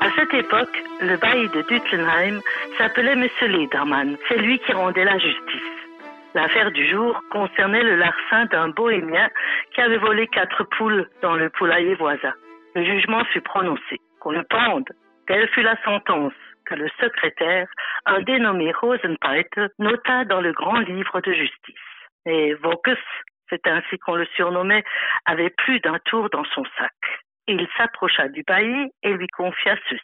À 0.00 0.10
cette 0.14 0.32
époque, 0.32 0.82
le 1.00 1.16
bailli 1.16 1.48
de 1.48 1.62
Dutzenheim 1.62 2.40
s'appelait 2.78 3.16
Monsieur 3.16 3.48
Ledermann. 3.48 4.16
C'est 4.28 4.38
lui 4.38 4.60
qui 4.60 4.72
rendait 4.72 5.04
la 5.04 5.18
justice. 5.18 5.74
L'affaire 6.34 6.70
du 6.70 6.88
jour 6.88 7.20
concernait 7.32 7.82
le 7.82 7.96
larcin 7.96 8.46
d'un 8.46 8.68
bohémien 8.68 9.28
qui 9.74 9.80
avait 9.80 9.98
volé 9.98 10.28
quatre 10.28 10.62
poules 10.78 11.08
dans 11.20 11.34
le 11.34 11.50
poulailler 11.50 11.96
voisin. 11.96 12.34
Le 12.76 12.84
jugement 12.84 13.24
fut 13.32 13.40
prononcé. 13.40 14.00
Qu'on 14.20 14.30
le 14.30 14.44
pende. 14.44 14.88
Telle 15.26 15.48
fut 15.48 15.62
la 15.62 15.76
sentence 15.82 16.32
que 16.66 16.74
le 16.74 16.88
secrétaire, 17.00 17.66
un 18.06 18.20
dénommé 18.22 18.72
Rosenpeit, 18.72 19.50
nota 19.78 20.24
dans 20.24 20.40
le 20.40 20.52
grand 20.52 20.78
livre 20.78 21.20
de 21.20 21.32
justice. 21.32 21.74
Et 22.26 22.54
Vocus, 22.54 22.98
c'est 23.50 23.66
ainsi 23.66 23.98
qu'on 23.98 24.16
le 24.16 24.26
surnommait, 24.36 24.84
avait 25.26 25.50
plus 25.50 25.80
d'un 25.80 25.98
tour 26.04 26.30
dans 26.30 26.44
son 26.44 26.64
sac. 26.78 26.92
Il 27.46 27.66
s'approcha 27.76 28.28
du 28.28 28.42
bailli 28.42 28.90
et 29.02 29.12
lui 29.12 29.28
confia 29.28 29.76
ceci. 29.88 30.02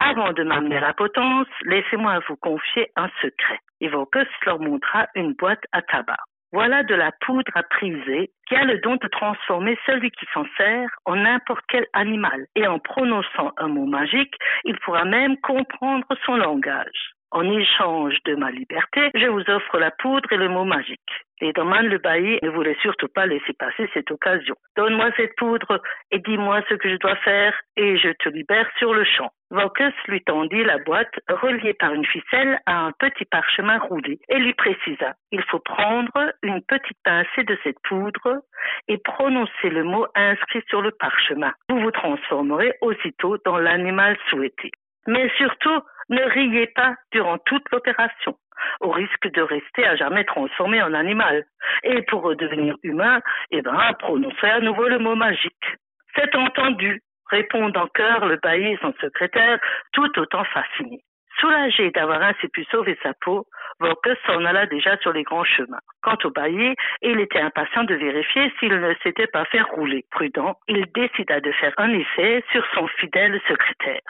Avant 0.00 0.32
de 0.32 0.42
m'amener 0.42 0.80
la 0.80 0.94
potence, 0.94 1.46
laissez-moi 1.62 2.18
vous 2.28 2.36
confier 2.36 2.90
un 2.96 3.08
secret. 3.20 3.60
Et 3.80 3.88
Vocus 3.88 4.26
leur 4.44 4.58
montra 4.58 5.06
une 5.14 5.34
boîte 5.34 5.64
à 5.70 5.82
tabac. 5.82 6.18
Voilà 6.52 6.82
de 6.82 6.94
la 6.94 7.12
poudre 7.12 7.50
à 7.54 7.62
priser 7.62 8.30
qui 8.46 8.54
a 8.54 8.64
le 8.64 8.78
don 8.78 8.96
de 8.96 9.08
transformer 9.08 9.78
celui 9.86 10.10
qui 10.10 10.26
s'en 10.34 10.44
sert 10.58 10.88
en 11.06 11.16
n'importe 11.16 11.64
quel 11.68 11.86
animal. 11.94 12.46
Et 12.54 12.66
en 12.66 12.78
prononçant 12.78 13.52
un 13.56 13.68
mot 13.68 13.86
magique, 13.86 14.34
il 14.64 14.78
pourra 14.80 15.06
même 15.06 15.38
comprendre 15.38 16.06
son 16.26 16.36
langage. 16.36 17.14
En 17.32 17.50
échange 17.50 18.14
de 18.26 18.34
ma 18.34 18.50
liberté, 18.50 19.10
je 19.14 19.26
vous 19.26 19.48
offre 19.48 19.78
la 19.78 19.90
poudre 19.90 20.30
et 20.32 20.36
le 20.36 20.50
mot 20.50 20.64
magique. 20.64 21.00
Lederman, 21.40 21.88
le 21.88 21.96
bailli, 21.96 22.38
ne 22.42 22.50
voulait 22.50 22.76
surtout 22.82 23.08
pas 23.08 23.24
laisser 23.24 23.54
passer 23.54 23.88
cette 23.94 24.10
occasion. 24.10 24.54
Donne-moi 24.76 25.10
cette 25.16 25.34
poudre 25.36 25.80
et 26.10 26.18
dis-moi 26.18 26.60
ce 26.68 26.74
que 26.74 26.90
je 26.90 26.96
dois 26.96 27.16
faire 27.16 27.58
et 27.76 27.96
je 27.96 28.10
te 28.10 28.28
libère 28.28 28.68
sur 28.78 28.92
le 28.92 29.04
champ. 29.04 29.30
Vocus 29.50 29.94
lui 30.08 30.22
tendit 30.22 30.62
la 30.62 30.76
boîte 30.76 31.12
reliée 31.28 31.72
par 31.72 31.94
une 31.94 32.04
ficelle 32.04 32.60
à 32.66 32.84
un 32.84 32.92
petit 32.92 33.24
parchemin 33.24 33.78
roulé 33.78 34.20
et 34.28 34.38
lui 34.38 34.52
précisa 34.52 35.14
Il 35.30 35.42
faut 35.44 35.58
prendre 35.58 36.12
une 36.42 36.60
petite 36.62 36.98
pincée 37.02 37.44
de 37.44 37.58
cette 37.64 37.80
poudre 37.88 38.42
et 38.88 38.98
prononcer 38.98 39.70
le 39.70 39.84
mot 39.84 40.06
inscrit 40.14 40.62
sur 40.68 40.82
le 40.82 40.90
parchemin. 40.90 41.52
Vous 41.70 41.80
vous 41.80 41.90
transformerez 41.92 42.74
aussitôt 42.82 43.38
dans 43.46 43.56
l'animal 43.56 44.18
souhaité. 44.28 44.70
Mais 45.06 45.28
surtout, 45.36 45.80
ne 46.08 46.22
riez 46.22 46.66
pas 46.68 46.94
durant 47.12 47.38
toute 47.38 47.64
l'opération, 47.72 48.36
au 48.80 48.90
risque 48.90 49.30
de 49.32 49.42
rester 49.42 49.86
à 49.86 49.96
jamais 49.96 50.24
transformé 50.24 50.82
en 50.82 50.94
animal. 50.94 51.44
Et 51.84 52.02
pour 52.02 52.22
redevenir 52.22 52.76
humain, 52.82 53.20
eh 53.50 53.62
ben, 53.62 53.92
prononcez 53.98 54.46
à 54.46 54.60
nouveau 54.60 54.88
le 54.88 54.98
mot 54.98 55.16
magique. 55.16 55.76
C'est 56.14 56.34
entendu, 56.36 57.00
répondent 57.30 57.76
en 57.76 57.86
chœur 57.88 58.26
le 58.26 58.36
bailli 58.36 58.72
et 58.72 58.78
son 58.82 58.92
secrétaire, 59.00 59.58
tout 59.92 60.18
autant 60.18 60.44
fascinés. 60.44 61.02
Soulagé 61.40 61.90
d'avoir 61.90 62.22
ainsi 62.22 62.46
pu 62.48 62.64
sauver 62.64 62.98
sa 63.02 63.14
peau, 63.14 63.46
Vocus 63.80 64.18
s'en 64.26 64.44
alla 64.44 64.66
déjà 64.66 64.96
sur 64.98 65.12
les 65.12 65.22
grands 65.22 65.44
chemins. 65.44 65.80
Quant 66.02 66.18
au 66.24 66.30
bailli, 66.30 66.74
il 67.00 67.18
était 67.20 67.40
impatient 67.40 67.84
de 67.84 67.94
vérifier 67.94 68.52
s'il 68.58 68.78
ne 68.78 68.94
s'était 69.02 69.26
pas 69.26 69.44
fait 69.46 69.62
rouler. 69.62 70.04
Prudent, 70.10 70.56
il 70.68 70.84
décida 70.92 71.40
de 71.40 71.50
faire 71.52 71.72
un 71.78 71.90
essai 71.90 72.44
sur 72.52 72.64
son 72.74 72.86
fidèle 72.86 73.40
secrétaire. 73.48 74.02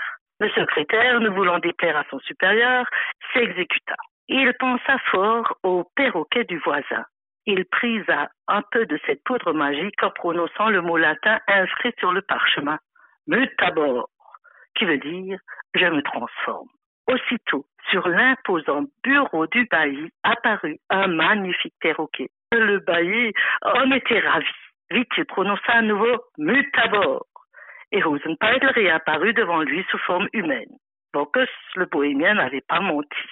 Le 0.42 0.50
secrétaire, 0.50 1.20
ne 1.20 1.28
voulant 1.28 1.61
déplaire 1.61 1.96
à 1.96 2.02
son 2.11 2.18
supérieur, 2.18 2.85
s'exécuta. 3.33 3.94
Il 4.26 4.52
pensa 4.55 4.98
fort 5.12 5.57
au 5.62 5.85
perroquet 5.94 6.42
du 6.42 6.59
voisin. 6.59 7.05
Il 7.46 7.64
prisa 7.66 8.28
un 8.48 8.62
peu 8.72 8.85
de 8.85 8.98
cette 9.07 9.22
poudre 9.22 9.52
magique 9.52 10.02
en 10.02 10.11
prononçant 10.11 10.68
le 10.68 10.81
mot 10.81 10.96
latin 10.96 11.38
inscrit 11.46 11.92
sur 12.00 12.11
le 12.11 12.22
parchemin 12.22 12.76
mutabor, 13.28 14.09
qui 14.74 14.85
veut 14.85 14.98
dire 14.98 15.38
je 15.76 15.87
me 15.87 16.02
transforme. 16.02 16.68
Aussitôt, 17.07 17.64
sur 17.92 18.09
l'imposant 18.09 18.87
bureau 19.05 19.46
du 19.46 19.64
bailli 19.66 20.11
apparut 20.24 20.81
un 20.90 21.07
magnifique 21.07 21.74
perroquet. 21.81 22.31
Le 22.50 22.81
bailli 22.81 23.33
en 23.62 23.92
était 23.92 24.18
ravi. 24.18 24.46
Vite, 24.90 25.09
il 25.18 25.24
prononça 25.24 25.72
à 25.72 25.83
nouveau 25.83 26.20
mutabor. 26.37 27.26
Et 27.92 28.02
Rosenpeidl 28.02 28.66
réapparut 28.74 29.35
devant 29.35 29.61
lui 29.61 29.85
sous 29.90 29.98
forme 29.98 30.28
humaine. 30.33 30.70
Bockus, 31.12 31.48
le 31.76 31.85
bohémien, 31.85 32.35
n'avait 32.35 32.64
pas 32.66 32.81
menti. 32.81 33.28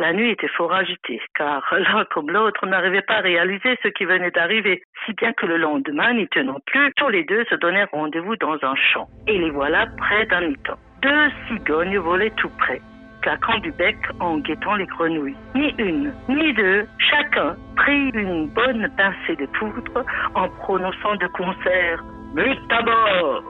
La 0.00 0.12
nuit 0.12 0.30
était 0.30 0.48
fort 0.48 0.72
agitée, 0.72 1.20
car 1.36 1.62
l'un 1.72 2.04
comme 2.06 2.30
l'autre 2.30 2.66
n'arrivait 2.66 3.02
pas 3.02 3.18
à 3.18 3.20
réaliser 3.20 3.78
ce 3.82 3.88
qui 3.88 4.04
venait 4.04 4.32
d'arriver, 4.32 4.82
si 5.06 5.12
bien 5.12 5.32
que 5.32 5.46
le 5.46 5.56
lendemain, 5.56 6.14
n'y 6.14 6.26
tenant 6.28 6.58
plus, 6.66 6.92
tous 6.96 7.10
les 7.10 7.22
deux 7.22 7.44
se 7.44 7.54
donnèrent 7.54 7.90
rendez-vous 7.92 8.34
dans 8.36 8.58
un 8.62 8.74
champ. 8.74 9.06
Et 9.28 9.38
les 9.38 9.50
voilà 9.50 9.86
près 9.98 10.26
d'un 10.26 10.50
étang. 10.50 10.78
Deux 11.02 11.30
cigognes 11.46 11.98
volaient 11.98 12.32
tout 12.36 12.50
près, 12.58 12.80
claquant 13.20 13.58
du 13.58 13.70
bec 13.70 13.96
en 14.18 14.38
guettant 14.38 14.74
les 14.74 14.86
grenouilles. 14.86 15.36
Ni 15.54 15.72
une, 15.78 16.12
ni 16.28 16.52
deux, 16.54 16.86
chacun 16.98 17.54
prit 17.76 18.10
une 18.14 18.48
bonne 18.48 18.90
pincée 18.96 19.36
de 19.36 19.46
poudre 19.58 20.04
en 20.34 20.48
prononçant 20.48 21.14
de 21.14 21.26
concert 21.28 22.02
Mutabor 22.34 23.44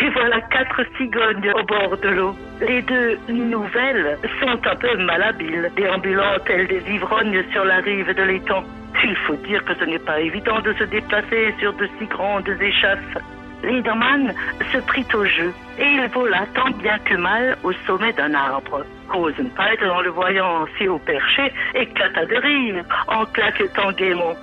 et 0.00 0.10
voilà 0.10 0.40
quatre 0.42 0.84
cigognes 0.96 1.52
au 1.54 1.62
bord 1.64 1.96
de 1.98 2.08
l'eau. 2.08 2.36
Les 2.60 2.82
deux 2.82 3.18
nouvelles 3.28 4.18
sont 4.40 4.66
un 4.66 4.76
peu 4.76 4.96
malhabiles, 4.98 5.70
déambulant 5.76 6.38
telles 6.46 6.66
des 6.66 6.82
ivrognes 6.90 7.42
sur 7.52 7.64
la 7.64 7.78
rive 7.78 8.12
de 8.12 8.22
l'étang. 8.22 8.64
Il 9.04 9.16
faut 9.26 9.36
dire 9.36 9.64
que 9.64 9.74
ce 9.74 9.84
n'est 9.84 9.98
pas 9.98 10.20
évident 10.20 10.60
de 10.60 10.72
se 10.74 10.84
déplacer 10.84 11.54
sur 11.58 11.72
de 11.74 11.88
si 11.98 12.06
grandes 12.06 12.48
échasses. 12.48 13.22
Liederman 13.62 14.34
se 14.72 14.78
prit 14.78 15.06
au 15.14 15.24
jeu 15.24 15.52
et 15.78 15.86
il 15.86 16.08
vola 16.08 16.44
tant 16.54 16.70
bien 16.70 16.98
que 16.98 17.14
mal 17.14 17.56
au 17.62 17.72
sommet 17.86 18.12
d'un 18.12 18.34
arbre. 18.34 18.84
Rosenpeitl, 19.08 19.90
en 19.90 20.00
le 20.00 20.10
voyant 20.10 20.66
si 20.76 20.88
haut 20.88 20.98
perché, 20.98 21.52
éclata 21.74 22.26
de 22.26 22.36
rire 22.36 22.84
en 23.08 23.24
claquetant 23.26 23.92
gaiement. 23.92 24.34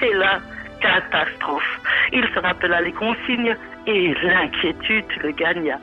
C'est 0.00 0.14
là 0.14 0.38
catastrophe. 0.80 1.80
Il 2.12 2.24
se 2.34 2.38
rappela 2.38 2.80
les 2.80 2.92
consignes 2.92 3.56
et 3.86 4.14
l'inquiétude 4.22 5.06
le 5.22 5.30
gagna. 5.32 5.78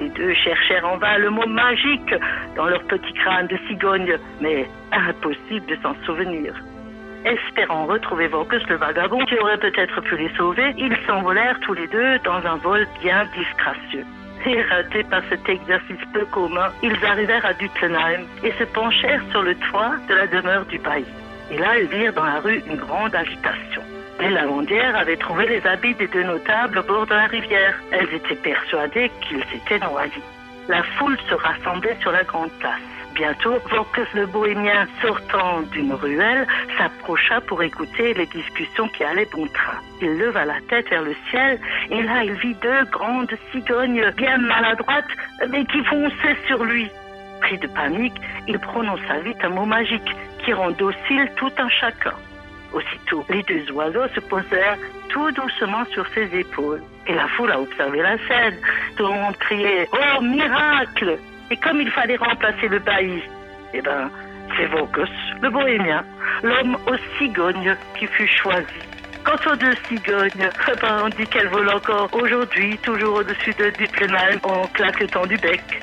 Les 0.00 0.08
deux 0.10 0.34
cherchèrent 0.34 0.86
en 0.86 0.96
vain 0.96 1.18
le 1.18 1.30
mot 1.30 1.46
magique 1.46 2.14
dans 2.56 2.66
leur 2.66 2.82
petit 2.84 3.12
crâne 3.14 3.48
de 3.48 3.58
cigogne, 3.68 4.16
mais 4.40 4.68
impossible 4.92 5.66
de 5.66 5.76
s'en 5.82 5.94
souvenir. 6.04 6.54
Espérant 7.24 7.86
retrouver 7.86 8.28
Vocus 8.28 8.62
le 8.68 8.76
vagabond 8.76 9.24
qui 9.24 9.36
aurait 9.38 9.58
peut-être 9.58 10.00
pu 10.02 10.16
les 10.16 10.30
sauver, 10.36 10.72
ils 10.76 10.96
s'envolèrent 11.06 11.58
tous 11.60 11.74
les 11.74 11.88
deux 11.88 12.18
dans 12.20 12.46
un 12.46 12.56
vol 12.56 12.86
bien 13.02 13.26
disgracieux. 13.36 14.04
Ratés 14.70 15.04
par 15.04 15.20
cet 15.28 15.46
exercice 15.48 16.00
peu 16.14 16.24
commun, 16.26 16.68
ils 16.82 17.04
arrivèrent 17.04 17.44
à 17.44 17.52
Duttenheim 17.52 18.22
et 18.42 18.52
se 18.52 18.64
penchèrent 18.64 19.22
sur 19.30 19.42
le 19.42 19.54
toit 19.56 19.96
de 20.08 20.14
la 20.14 20.26
demeure 20.26 20.64
du 20.66 20.78
pays. 20.78 21.04
Et 21.50 21.58
là, 21.58 21.78
ils 21.78 21.88
virent 21.88 22.14
dans 22.14 22.24
la 22.24 22.40
rue 22.40 22.62
une 22.66 22.76
grande 22.76 23.14
agitation. 23.14 23.82
Les 24.20 24.30
lavandières 24.30 24.96
avaient 24.96 25.16
trouvé 25.16 25.46
les 25.46 25.64
habits 25.66 25.94
des 25.94 26.08
deux 26.08 26.24
notables 26.24 26.78
au 26.78 26.82
bord 26.82 27.06
de 27.06 27.14
la 27.14 27.26
rivière. 27.26 27.78
Elles 27.92 28.12
étaient 28.12 28.34
persuadées 28.34 29.10
qu'ils 29.20 29.44
s'étaient 29.44 29.78
noyés. 29.78 30.12
La 30.68 30.82
foule 30.82 31.16
se 31.28 31.34
rassemblait 31.34 31.96
sur 32.00 32.10
la 32.10 32.24
grande 32.24 32.50
place. 32.58 32.80
Bientôt, 33.14 33.58
Vocus 33.70 34.06
le 34.14 34.26
bohémien, 34.26 34.86
sortant 35.02 35.62
d'une 35.72 35.92
ruelle, 35.92 36.46
s'approcha 36.76 37.40
pour 37.42 37.62
écouter 37.62 38.14
les 38.14 38.26
discussions 38.26 38.88
qui 38.88 39.02
allaient 39.02 39.28
bon 39.32 39.46
train. 39.46 39.78
Il 40.00 40.18
leva 40.18 40.44
la 40.44 40.60
tête 40.68 40.88
vers 40.90 41.02
le 41.02 41.16
ciel 41.30 41.58
et 41.90 42.02
là 42.02 42.22
il 42.24 42.34
vit 42.34 42.54
deux 42.54 42.84
grandes 42.92 43.32
cigognes 43.50 44.10
bien 44.16 44.38
maladroites 44.38 45.16
mais 45.48 45.64
qui 45.64 45.82
fonçaient 45.84 46.36
sur 46.46 46.62
lui. 46.64 46.88
Pris 47.40 47.58
de 47.58 47.66
panique, 47.68 48.20
il 48.46 48.58
prononça 48.58 49.18
vite 49.24 49.42
un 49.42 49.50
mot 49.50 49.66
magique 49.66 50.14
qui 50.44 50.52
rend 50.52 50.70
docile 50.72 51.30
tout 51.36 51.52
un 51.58 51.68
chacun. 51.68 52.14
Aussitôt, 52.72 53.24
les 53.30 53.42
deux 53.44 53.70
oiseaux 53.72 54.08
se 54.14 54.20
posèrent 54.20 54.78
tout 55.08 55.30
doucement 55.32 55.84
sur 55.92 56.06
ses 56.14 56.28
épaules. 56.38 56.82
Et 57.06 57.14
la 57.14 57.26
foule 57.28 57.50
a 57.50 57.60
observé 57.60 58.02
la 58.02 58.18
scène. 58.28 58.56
Tout 58.96 59.06
le 59.06 59.14
monde 59.14 59.36
criait 59.38 59.88
Oh, 59.92 60.20
miracle 60.22 61.18
Et 61.50 61.56
comme 61.56 61.80
il 61.80 61.90
fallait 61.90 62.16
remplacer 62.16 62.68
le 62.68 62.78
bailli, 62.78 63.22
eh 63.72 63.80
ben, 63.80 64.10
c'est 64.56 64.66
Vocus, 64.66 65.10
le 65.40 65.50
bohémien, 65.50 66.04
l'homme 66.42 66.76
aux 66.86 67.18
cigognes 67.18 67.76
qui 67.98 68.06
fut 68.06 68.28
choisi. 68.28 68.66
Quant 69.24 69.50
aux 69.50 69.56
deux 69.56 69.74
cigognes, 69.88 70.50
eh 70.68 70.80
ben, 70.80 71.02
on 71.04 71.08
dit 71.08 71.26
qu'elles 71.26 71.48
volent 71.48 71.76
encore 71.76 72.08
aujourd'hui, 72.12 72.78
toujours 72.78 73.16
au-dessus 73.16 73.54
de 73.54 73.70
Dutlenheim, 73.70 74.38
en 74.42 74.66
claquetant 74.68 75.26
du 75.26 75.36
bec. 75.36 75.82